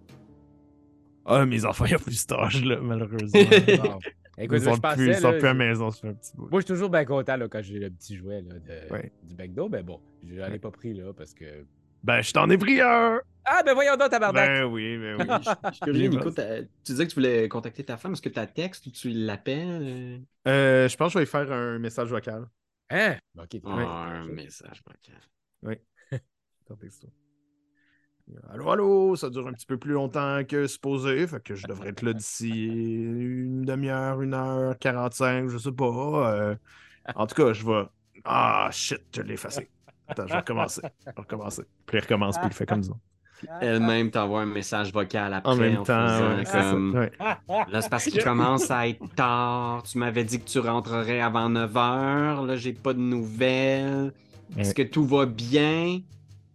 [1.24, 3.40] Ah, mes enfants, il n'y a plus cet âge-là, malheureusement.
[4.38, 6.00] Écoute, ils je sont pensais, plus, ils sont là, plus à la je- maison, ça
[6.00, 6.48] fait un petit bout.
[6.50, 8.92] Moi, je suis toujours bien content là, quand j'ai le petit jouet là, de...
[8.92, 9.12] Ouais.
[9.22, 11.64] du McDo, mais bon, je n'en ai pas pris là parce que.
[12.02, 13.20] Ben, je t'en ai pris un!
[13.44, 14.48] Ah, ben voyons donc, tabarnak!
[14.48, 15.26] Ben oui, ben oui.
[15.66, 16.42] Je suis curieux, Oui, Nico, tu
[16.84, 18.12] disais que tu voulais contacter ta femme.
[18.12, 19.82] Est-ce que tu texte ou tu l'appelles?
[19.82, 20.18] euh?
[20.48, 22.46] Euh, je pense que je vais faire un message vocal.
[22.90, 23.16] Hein?
[23.38, 25.80] Ok, t'es- Ah, un message vocal.
[26.66, 27.08] Ton texto.
[28.50, 31.90] Allô, allô, ça dure un petit peu plus longtemps que supposé, fait que je devrais
[31.90, 36.32] être là d'ici une demi-heure, une heure, 45, je sais pas.
[36.32, 36.54] euh.
[37.14, 37.84] en tout cas, je vais.
[38.24, 39.68] Ah, shit, je l'ai effacé.
[40.08, 40.82] Attends, je vais recommencer.
[41.00, 41.62] Je vais recommencer.
[41.86, 42.92] Puis il recommence, puis il fait comme ça.
[43.60, 46.94] Elle-même t'envoie un message vocal après En même temps, faisant ouais, comme...
[46.94, 47.12] Ouais.
[47.68, 49.82] Là, c'est parce qu'il commence à être tard.
[49.82, 52.46] Tu m'avais dit que tu rentrerais avant 9 h.
[52.46, 54.12] Là, j'ai pas de nouvelles.
[54.56, 56.00] Est-ce que tout va bien?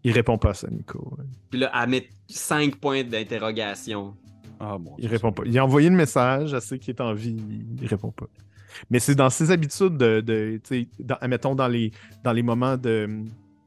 [0.07, 1.17] Il répond pas à ça, Nico.
[1.49, 4.15] Puis là, elle met 5 points d'interrogation.
[4.59, 4.95] Ah bon.
[4.97, 5.43] Il répond pas.
[5.45, 7.37] Il a envoyé le message, elle sait qu'il est en vie,
[7.81, 8.27] il répond pas.
[8.89, 11.91] Mais c'est dans ses habitudes de, de tu sais, dans- admettons, dans les,
[12.23, 13.09] dans les moments de,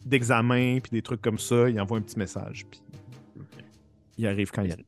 [0.07, 2.64] d'examen puis des trucs comme ça, il envoie un petit message.
[2.70, 2.80] Puis
[4.18, 4.84] il arrive quand il arrive.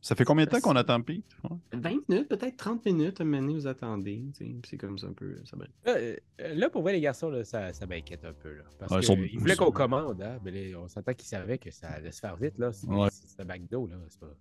[0.00, 1.24] Ça fait combien de temps qu'on attend Pete?
[1.50, 1.56] Ouais.
[1.72, 4.24] 20 minutes, peut-être 30 minutes, à un moment donné, vous attendez.
[4.64, 5.36] C'est comme ça un peu.
[5.44, 5.64] Ça va.
[5.84, 6.16] Là, euh,
[6.54, 8.54] là, pour vrai, les garçons, là, ça, ça m'inquiète un peu.
[8.54, 11.26] Là, parce Ouais, ils que sont- ils voulaient qu'on commande, hein, mais on s'entend qu'ils
[11.28, 12.56] savaient que ça allait se faire vite.
[12.58, 12.72] Là.
[12.72, 13.08] C'est Ouais.
[13.40, 13.96] un McDo, là.
[14.08, 14.34] C'est pas...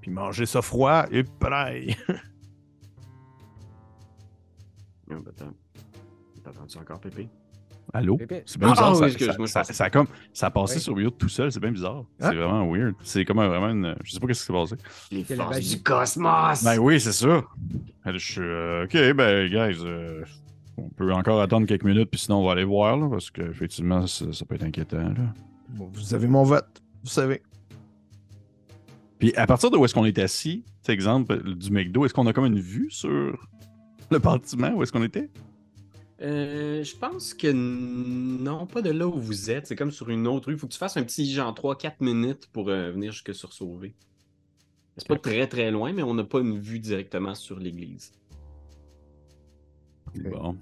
[0.00, 1.96] Puis manger ça froid, et pareil.
[5.06, 5.52] Ben, attends.
[6.44, 7.28] T'entends-tu encore, Pépé?
[7.92, 8.16] Allô?
[8.46, 9.36] C'est bien Ah, bizarre.
[9.38, 10.80] oui, ça, comme, ça a passé Oui.
[10.80, 11.50] sur mute tout seul.
[11.50, 12.04] C'est bien bizarre.
[12.20, 12.28] Ah.
[12.30, 12.94] C'est vraiment weird.
[13.02, 13.96] C'est comme un- vraiment une.
[14.04, 14.76] Je sais pas qu'est-ce qui s'est passé.
[15.10, 16.62] Les forces du cosmos!
[16.64, 17.42] Ben oui, c'est ça.
[18.06, 18.40] Je suis.
[18.40, 19.78] euh, ok, ben, guys.
[19.84, 20.24] euh,
[20.76, 24.06] on peut encore attendre quelques minutes, puis sinon, on va aller voir, là, parce qu'effectivement,
[24.06, 24.96] ça, ça peut être inquiétant.
[24.98, 25.34] Là.
[25.70, 27.42] Bon, vous avez mon vote, vous savez.
[29.18, 32.26] Puis à partir de où est-ce qu'on est assis, cet exemple du McDo, est-ce qu'on
[32.26, 33.36] a comme une vue sur
[34.10, 35.28] le bâtiment où est-ce qu'on était?
[36.22, 39.66] Euh, je pense que non, pas de là où vous êtes.
[39.66, 40.54] C'est comme sur une autre rue.
[40.54, 43.52] Il faut que tu fasses un petit genre 3-4 minutes pour euh, venir jusque sur
[43.52, 43.94] Sauvé.
[44.96, 48.12] C'est pas très très loin, mais on n'a pas une vue directement sur l'église.
[50.14, 50.56] Bon.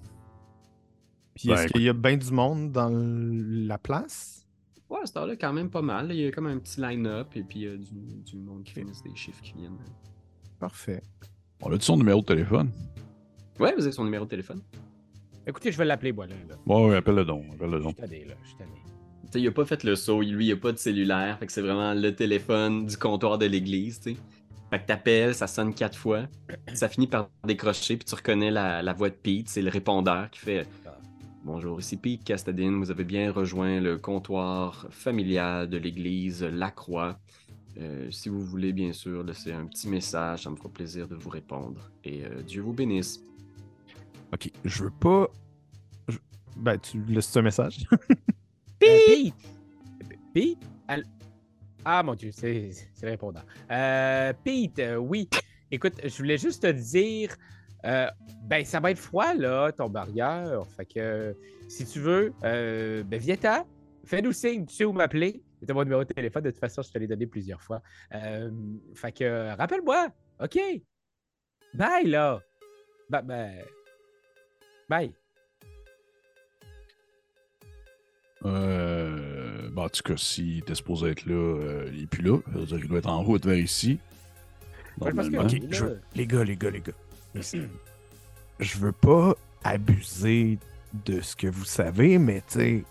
[1.35, 1.73] Puis Ben, est-ce écoute.
[1.73, 4.47] qu'il y a bien du monde dans la place?
[4.91, 6.11] Ouais, à cette heure-là, quand même pas mal.
[6.13, 8.63] Il y a comme un petit line-up et puis il y a du, du monde
[8.65, 9.77] qui finissent des chiffres qui viennent.
[10.61, 11.03] Parfait.
[11.63, 12.71] On a-tu son numéro de téléphone?
[13.59, 14.63] Ouais, vous avez son numéro de téléphone.
[15.49, 16.27] Écoutez, je vais l'appeler, là.
[16.67, 17.45] Ouais, ouais, appelle-le donc.
[17.59, 18.35] Je suis tanné, là.
[18.43, 18.71] Je suis tanné.
[19.23, 21.47] Tu sais, il a pas fait le saut, lui, il a pas de cellulaire, fait
[21.47, 24.17] que c'est vraiment le téléphone du comptoir de l'église, tu sais.
[24.71, 26.27] Fait que t'appelles, ça sonne quatre fois,
[26.75, 30.29] ça finit par décrocher, puis tu reconnais la, la voix de Pete, c'est le répondeur
[30.31, 30.67] qui fait.
[31.45, 37.19] Bonjour, ici Pete Castadine, vous avez bien rejoint le comptoir familial de l'église La Croix.
[37.81, 41.15] Euh, si vous voulez, bien sûr, laisser un petit message, ça me fera plaisir de
[41.15, 41.91] vous répondre.
[42.05, 43.23] Et euh, Dieu vous bénisse.
[44.33, 45.29] Ok, je veux pas.
[46.09, 46.19] je-
[46.57, 47.87] Ben, tu laisses un message?
[48.85, 49.35] Euh, Pete!
[50.33, 50.59] Pete?
[51.85, 52.71] Ah, mon Dieu, c'est
[53.03, 53.41] le répondant.
[53.73, 55.29] Euh, Pete, euh, oui.
[55.73, 57.35] Écoute, je voulais juste te dire,
[57.85, 58.07] euh,
[58.45, 60.63] ben, ça va être froid, là, ton barrière.
[60.77, 63.67] Fait que, si tu veux, euh, ben, viens-t'en.
[64.05, 65.43] Fais-nous signe, tu sais où m'appeler.
[65.67, 67.83] C'est mon numéro de téléphone, de toute façon, je te l'ai donné plusieurs fois.
[68.15, 68.49] Euh,
[68.95, 70.07] fait que, rappelle-moi.
[70.41, 70.57] OK.
[71.75, 72.41] Bye, là.
[73.11, 73.57] Ba- ben,
[74.89, 75.13] Bye.
[78.45, 82.39] Euh, ben, en tout cas, s'il était supposé être là, euh, il est plus là.
[82.53, 83.99] Ça veut dire qu'il doit être en route vers ici.
[85.01, 85.43] Ouais, parce que- Normalement.
[85.59, 87.41] Ok, là- je veux- les gars, les gars, les gars.
[88.61, 89.35] Je veux pas
[89.65, 90.59] abuser
[91.05, 92.85] de ce que vous savez, mais tu sais,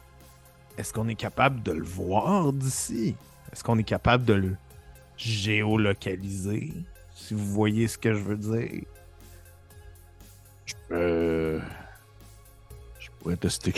[0.78, 3.16] est-ce qu'on est capable de le voir d'ici?
[3.52, 4.56] Est-ce qu'on est capable de le
[5.18, 6.74] géolocaliser?
[7.16, 8.84] Si vous voyez ce que je veux dire?
[10.92, 11.60] Euh,
[13.24, 13.74] pourrais tester.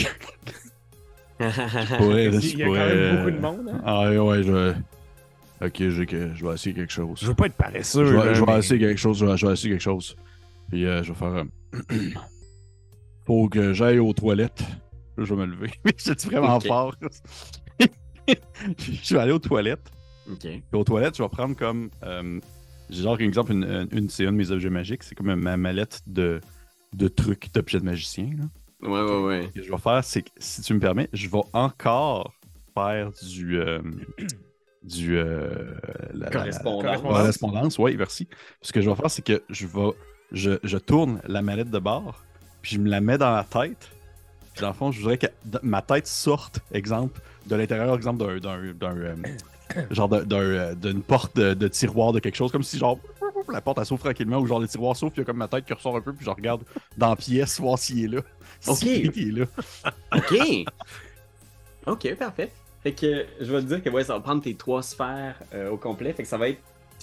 [1.39, 3.69] Je pourrais, Il je y a quand même beaucoup de monde.
[3.73, 3.81] Hein?
[3.85, 4.73] Ah ouais, ouais, je vais.
[5.61, 7.19] Ok, j'ai que- je vais essayer quelque chose.
[7.21, 8.05] Je veux pas être paresseux.
[8.05, 9.17] Je vais, là, je vais mais- essayer quelque chose.
[9.19, 10.15] Je vais, je vais essayer quelque chose.
[10.69, 11.33] Puis euh, je vais faire.
[11.33, 11.43] euh,
[13.25, 14.63] Faut que j'aille aux toilettes.
[15.17, 15.71] Là, je vais me lever.
[15.97, 16.95] Je suis vraiment fort.
[18.27, 19.91] je vais aller aux toilettes.
[20.29, 20.39] ok.
[20.39, 21.89] Puis aux toilettes, je vais prendre comme.
[22.03, 22.39] euh,
[22.89, 25.03] j'ai genre, exemple, une, une, une- c'est un de mes objets magiques.
[25.03, 26.39] C'est comme ma mallette de,
[26.93, 28.29] de trucs d'objets de magicien.
[28.37, 28.45] là.
[28.81, 29.43] Ouais, ouais, ouais.
[29.47, 32.33] Ce que je vais faire, c'est que, si tu me permets, je vais encore
[32.73, 33.59] faire du.
[33.59, 33.81] euh,
[34.83, 35.17] du.
[35.17, 35.73] euh,
[36.13, 36.83] la- la- Correspondance.
[36.83, 38.27] la correspondance, oui, merci.
[38.61, 39.91] Ce que je vais faire, c'est que je vais.
[40.31, 42.23] Je, je tourne la mallette de bord,
[42.61, 43.89] puis je me la mets dans la tête.
[44.53, 45.27] Puis dans le fond, je voudrais que
[45.63, 48.37] ma tête sorte, exemple, de l'intérieur, exemple, d'un.
[48.37, 49.15] d'un- d'un, euh,
[49.91, 52.97] genre d'un, d'une porte de, de tiroir de quelque chose, comme si genre
[53.51, 55.37] la porte elle s'ouvre tranquillement ou genre le tiroir s'ouvre, puis il y a comme
[55.37, 56.61] ma tête qui ressort un peu, puis je regarde
[56.97, 58.21] dans la pièce voir s'il est là.
[58.67, 58.83] Ok.
[58.83, 59.45] Là.
[60.15, 60.65] OK.
[61.87, 62.51] OK, parfait.
[62.83, 65.69] Fait que je vais te dire que ouais, ça va prendre tes trois sphères euh,
[65.69, 66.13] au complet.
[66.13, 66.61] Fait que ça va être.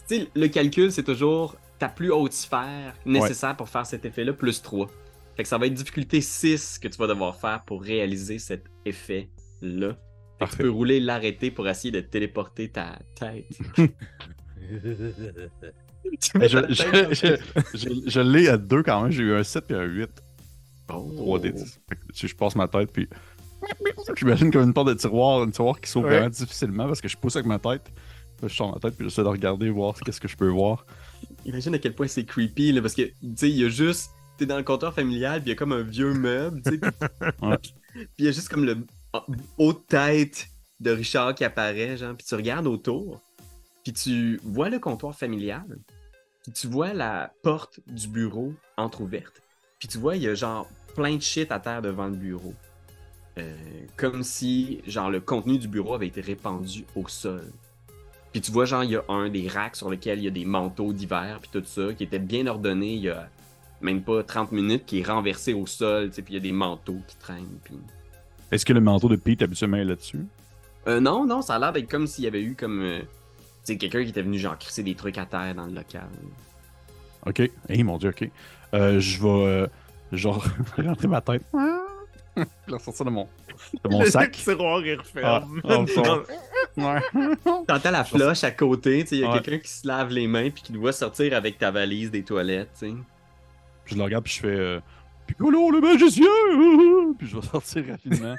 [0.09, 4.33] Tu sais, le calcul, c'est toujours ta plus haute sphère nécessaire pour faire cet effet-là,
[4.33, 4.89] plus 3.
[5.37, 8.65] Fait que ça va être difficulté 6 que tu vas devoir faire pour réaliser cet
[8.87, 9.97] effet-là.
[10.39, 13.47] Fait que tu peux rouler l'arrêter pour essayer de téléporter ta tête.
[17.75, 20.09] Je, l'ai à deux quand même, j'ai eu un 7 puis un 8.
[20.89, 21.39] Oh.
[21.39, 21.79] 3D10.
[21.89, 23.09] Fait que, tu sais, je passe ma tête, puis.
[24.17, 26.13] J'imagine comme une porte de tiroir, une tiroir qui s'ouvre Ouais.
[26.15, 27.91] vraiment difficilement parce que je pousse avec ma tête.
[28.43, 30.85] Je sors ma tête, puis j'essaie de regarder, voir qu'est-ce que je peux voir.
[31.47, 34.11] Imagine à quel point c'est creepy, là, parce que, tu sais, il y a juste.
[34.37, 36.79] T'es dans le comptoir familial, puis il y a comme un vieux meuble, tu sais.
[36.79, 37.73] Puis
[38.19, 38.77] il y a juste comme le
[39.57, 40.49] haut de tête
[40.81, 42.15] de Richard qui apparaît, genre.
[42.15, 43.23] Puis tu regardes autour,
[43.83, 45.65] puis tu vois le comptoir familial,
[46.43, 49.41] puis tu vois la porte du bureau entrouverte.
[49.87, 52.55] Puis tu vois, il y a genre plein de shit à terre devant le bureau.
[53.39, 53.55] Euh,
[53.97, 57.53] comme si, genre, le contenu du bureau avait été répandu au sol.
[58.33, 60.33] Puis tu vois, genre, il y a un des racks sur lesquels il y a
[60.33, 63.29] des manteaux d'hiver, puis tout ça, qui était bien ordonné il y a
[63.81, 66.43] même pas 30 minutes, qui est renversé au sol, tu sais, puis il y a
[66.43, 67.61] des manteaux qui traînent.
[67.63, 67.79] Puis...
[68.51, 70.27] Est-ce que le manteau de Pete habituellement est là-dessus?
[70.89, 72.81] Euh, non, non, ça a l'air d'être comme s'il y avait eu comme.
[72.81, 73.07] euh, tu
[73.63, 76.09] sais, quelqu'un qui était venu, genre, crisser des trucs à terre dans le local.
[77.25, 77.49] Ok.
[77.69, 78.29] Hey, mon dieu, ok.
[78.75, 79.29] Euh, je vais.
[79.29, 79.67] euh,
[80.13, 80.45] genre,
[80.79, 81.43] rentrer ma tête.
[81.55, 83.29] Je vais ressortir de mon,
[83.85, 84.33] de mon Le sac.
[84.33, 85.61] tiroir est Ah, referme.
[85.65, 85.85] oh,
[86.77, 86.85] bon.
[86.85, 87.01] Ouais.
[87.67, 89.41] T'entends la floche à côté, il y a Ouais.
[89.41, 92.85] quelqu'un qui se lave les mains, puis qui doit sortir avec ta valise des toilettes.
[93.87, 94.49] Je le regarde, puis je fais.
[94.49, 94.81] Euh,
[95.27, 97.15] Piccolo, le magicien!
[97.19, 98.37] Puis je vais sortir rapidement.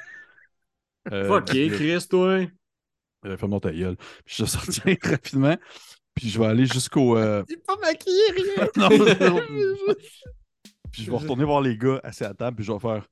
[1.11, 2.45] Euh, euh, Chris, toi!
[3.25, 3.97] euh, Ferme-moi ta gueule.
[4.25, 5.57] Puis je vais sortir rapidement.
[6.18, 7.15] Puis je vais aller jusqu'au.
[7.18, 8.68] euh, Il est pas maquillé, rien.
[8.76, 9.41] non, non, non.
[10.91, 13.05] Puis je vais retourner voir les gars assis à table, puis je vais faire.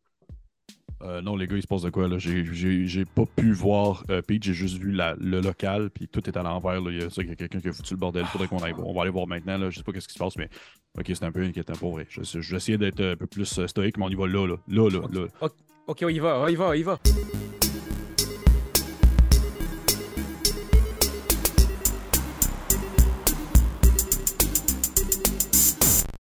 [1.03, 2.18] Euh, non, les gars, il se passe de quoi là?
[2.18, 6.08] J'ai- J'ai j'ai pas pu voir euh, Pete, j'ai juste vu la- le local, puis
[6.08, 6.82] tout est à l'envers.
[6.82, 6.89] là.
[6.89, 6.97] Il
[7.28, 8.26] y a, quelqu'un qui a foutu le bordel.
[8.26, 8.88] Faudrait qu'on aille voir.
[8.88, 9.58] On va aller voir maintenant.
[9.58, 9.70] Là.
[9.70, 10.49] Je sais pas qu'est-ce qui se passe, mais
[10.97, 12.08] ok, c'est un peu inquiétant pour vrai.
[12.10, 14.47] Je, je vais essayer d'être un peu plus euh, stoïque, mais on y va là,
[14.47, 14.56] là.
[14.68, 15.49] Là, là, là.
[15.88, 16.99] Ok, on y va, on y va, on y va.